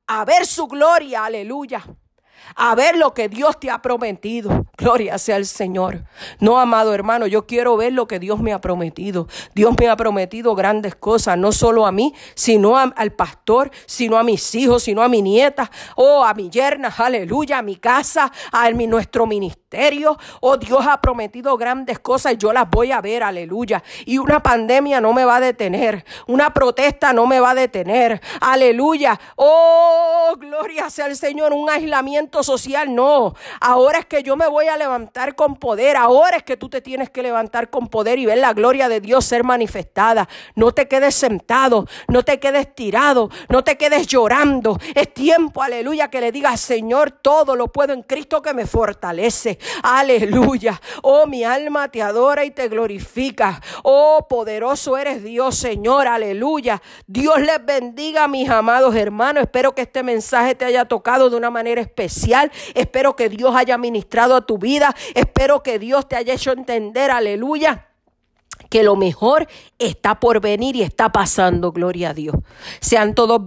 a 0.07 0.25
ver 0.25 0.45
su 0.45 0.67
gloria, 0.67 1.25
aleluya 1.25 1.83
a 2.55 2.73
ver 2.75 2.97
lo 2.97 3.13
que 3.13 3.29
Dios 3.29 3.59
te 3.59 3.69
ha 3.69 3.81
prometido. 3.81 4.65
Gloria 4.77 5.17
sea 5.17 5.35
al 5.35 5.45
Señor. 5.45 6.05
No, 6.39 6.59
amado 6.59 6.93
hermano, 6.93 7.27
yo 7.27 7.45
quiero 7.45 7.77
ver 7.77 7.93
lo 7.93 8.07
que 8.07 8.19
Dios 8.19 8.39
me 8.39 8.53
ha 8.53 8.61
prometido. 8.61 9.27
Dios 9.53 9.75
me 9.79 9.89
ha 9.89 9.95
prometido 9.95 10.55
grandes 10.55 10.95
cosas, 10.95 11.37
no 11.37 11.51
solo 11.51 11.85
a 11.85 11.91
mí, 11.91 12.13
sino 12.33 12.77
al 12.77 13.11
pastor, 13.11 13.71
sino 13.85 14.17
a 14.17 14.23
mis 14.23 14.55
hijos, 14.55 14.83
sino 14.83 15.03
a 15.03 15.09
mi 15.09 15.21
nieta, 15.21 15.69
oh, 15.95 16.23
a 16.23 16.33
mi 16.33 16.49
yerna, 16.49 16.93
aleluya, 16.97 17.59
a 17.59 17.61
mi 17.61 17.75
casa, 17.75 18.31
a 18.51 18.69
nuestro 18.87 19.25
ministerio. 19.25 20.17
Oh, 20.41 20.57
Dios 20.57 20.85
ha 20.85 20.99
prometido 21.01 21.57
grandes 21.57 21.99
cosas 21.99 22.33
y 22.33 22.37
yo 22.37 22.53
las 22.53 22.69
voy 22.69 22.91
a 22.91 23.01
ver, 23.01 23.23
aleluya. 23.23 23.83
Y 24.05 24.17
una 24.17 24.41
pandemia 24.41 25.01
no 25.01 25.13
me 25.13 25.25
va 25.25 25.37
a 25.37 25.39
detener, 25.39 26.05
una 26.27 26.53
protesta 26.53 27.13
no 27.13 27.25
me 27.25 27.39
va 27.39 27.51
a 27.51 27.55
detener, 27.55 28.21
aleluya. 28.41 29.19
Oh, 29.35 30.35
gloria 30.37 30.89
sea 30.89 31.05
al 31.05 31.15
Señor, 31.15 31.53
un 31.53 31.69
aislamiento 31.69 32.38
social, 32.43 32.93
no. 32.93 33.35
Ahora 33.61 33.99
es 33.99 34.05
que 34.05 34.23
yo 34.23 34.35
me 34.35 34.47
voy 34.47 34.67
a 34.67 34.77
levantar 34.77 35.35
con 35.35 35.55
poder. 35.55 35.97
Ahora 35.97 36.37
es 36.37 36.43
que 36.43 36.57
tú 36.57 36.69
te 36.69 36.81
tienes 36.81 37.09
que 37.09 37.23
levantar 37.23 37.69
con 37.69 37.87
poder 37.87 38.19
y 38.19 38.25
ver 38.25 38.37
la 38.37 38.53
gloria 38.53 38.89
de 38.89 39.01
Dios 39.01 39.25
ser 39.25 39.43
manifestada. 39.43 40.27
No 40.55 40.71
te 40.71 40.87
quedes 40.87 41.15
sentado, 41.15 41.85
no 42.07 42.23
te 42.23 42.39
quedes 42.39 42.73
tirado, 42.75 43.29
no 43.49 43.63
te 43.63 43.77
quedes 43.77 44.07
llorando. 44.07 44.77
Es 44.95 45.13
tiempo, 45.13 45.61
aleluya, 45.61 46.09
que 46.09 46.21
le 46.21 46.31
digas, 46.31 46.59
Señor, 46.61 47.11
todo 47.11 47.55
lo 47.55 47.67
puedo 47.67 47.93
en 47.93 48.03
Cristo 48.03 48.41
que 48.41 48.53
me 48.53 48.65
fortalece. 48.65 49.59
Aleluya. 49.83 50.79
Oh, 51.01 51.25
mi 51.25 51.43
alma 51.43 51.89
te 51.89 52.01
adora 52.01 52.45
y 52.45 52.51
te 52.51 52.67
glorifica. 52.67 53.61
Oh, 53.83 54.27
poderoso 54.29 54.97
eres 54.97 55.23
Dios, 55.23 55.55
Señor. 55.55 56.07
Aleluya. 56.07 56.81
Dios 57.07 57.39
les 57.41 57.65
bendiga, 57.65 58.27
mis 58.27 58.49
amados 58.49 58.95
hermanos. 58.95 59.43
Espero 59.43 59.73
que 59.73 59.81
este 59.81 60.03
mensaje 60.03 60.55
te 60.55 60.65
haya 60.65 60.85
tocado 60.85 61.29
de 61.29 61.35
una 61.35 61.49
manera 61.49 61.81
especial 61.81 62.28
Espero 62.73 63.15
que 63.15 63.29
Dios 63.29 63.55
haya 63.55 63.77
ministrado 63.77 64.35
a 64.35 64.41
tu 64.41 64.57
vida. 64.57 64.95
Espero 65.15 65.63
que 65.63 65.79
Dios 65.79 66.07
te 66.07 66.15
haya 66.15 66.33
hecho 66.33 66.51
entender, 66.51 67.11
aleluya 67.11 67.88
que 68.69 68.83
lo 68.83 68.95
mejor 68.95 69.47
está 69.79 70.19
por 70.19 70.41
venir 70.41 70.75
y 70.75 70.83
está 70.83 71.11
pasando, 71.11 71.71
gloria 71.71 72.11
a 72.11 72.13
Dios. 72.13 72.35
Sean 72.79 73.15
todos 73.15 73.41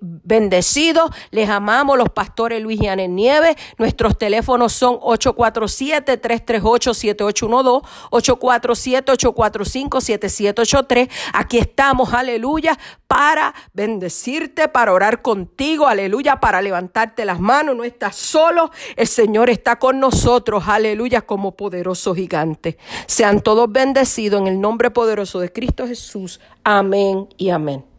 bendecidos, 0.00 1.10
les 1.30 1.48
amamos 1.48 1.98
los 1.98 2.10
pastores 2.10 2.62
Luis 2.62 2.80
y 2.80 2.86
Anel 2.86 3.12
Nieves, 3.14 3.56
nuestros 3.78 4.16
teléfonos 4.16 4.72
son 4.72 5.00
847-338-7812, 5.00 7.82
847-845-7783, 8.10 11.10
aquí 11.32 11.58
estamos, 11.58 12.14
aleluya, 12.14 12.78
para 13.06 13.54
bendecirte, 13.72 14.68
para 14.68 14.92
orar 14.92 15.22
contigo, 15.22 15.86
aleluya, 15.88 16.38
para 16.38 16.60
levantarte 16.62 17.24
las 17.24 17.40
manos, 17.40 17.74
no 17.76 17.84
estás 17.84 18.14
solo, 18.14 18.70
el 18.96 19.08
Señor 19.08 19.50
está 19.50 19.80
con 19.80 19.98
nosotros, 19.98 20.68
aleluya, 20.68 21.22
como 21.22 21.56
poderoso 21.56 22.14
gigante. 22.14 22.78
Sean 23.06 23.40
todos 23.40 23.72
bendecidos 23.72 24.46
en 24.46 24.59
nombre 24.60 24.90
poderoso 24.90 25.40
de 25.40 25.52
Cristo 25.52 25.86
Jesús. 25.86 26.40
Amén 26.64 27.28
y 27.36 27.50
amén. 27.50 27.89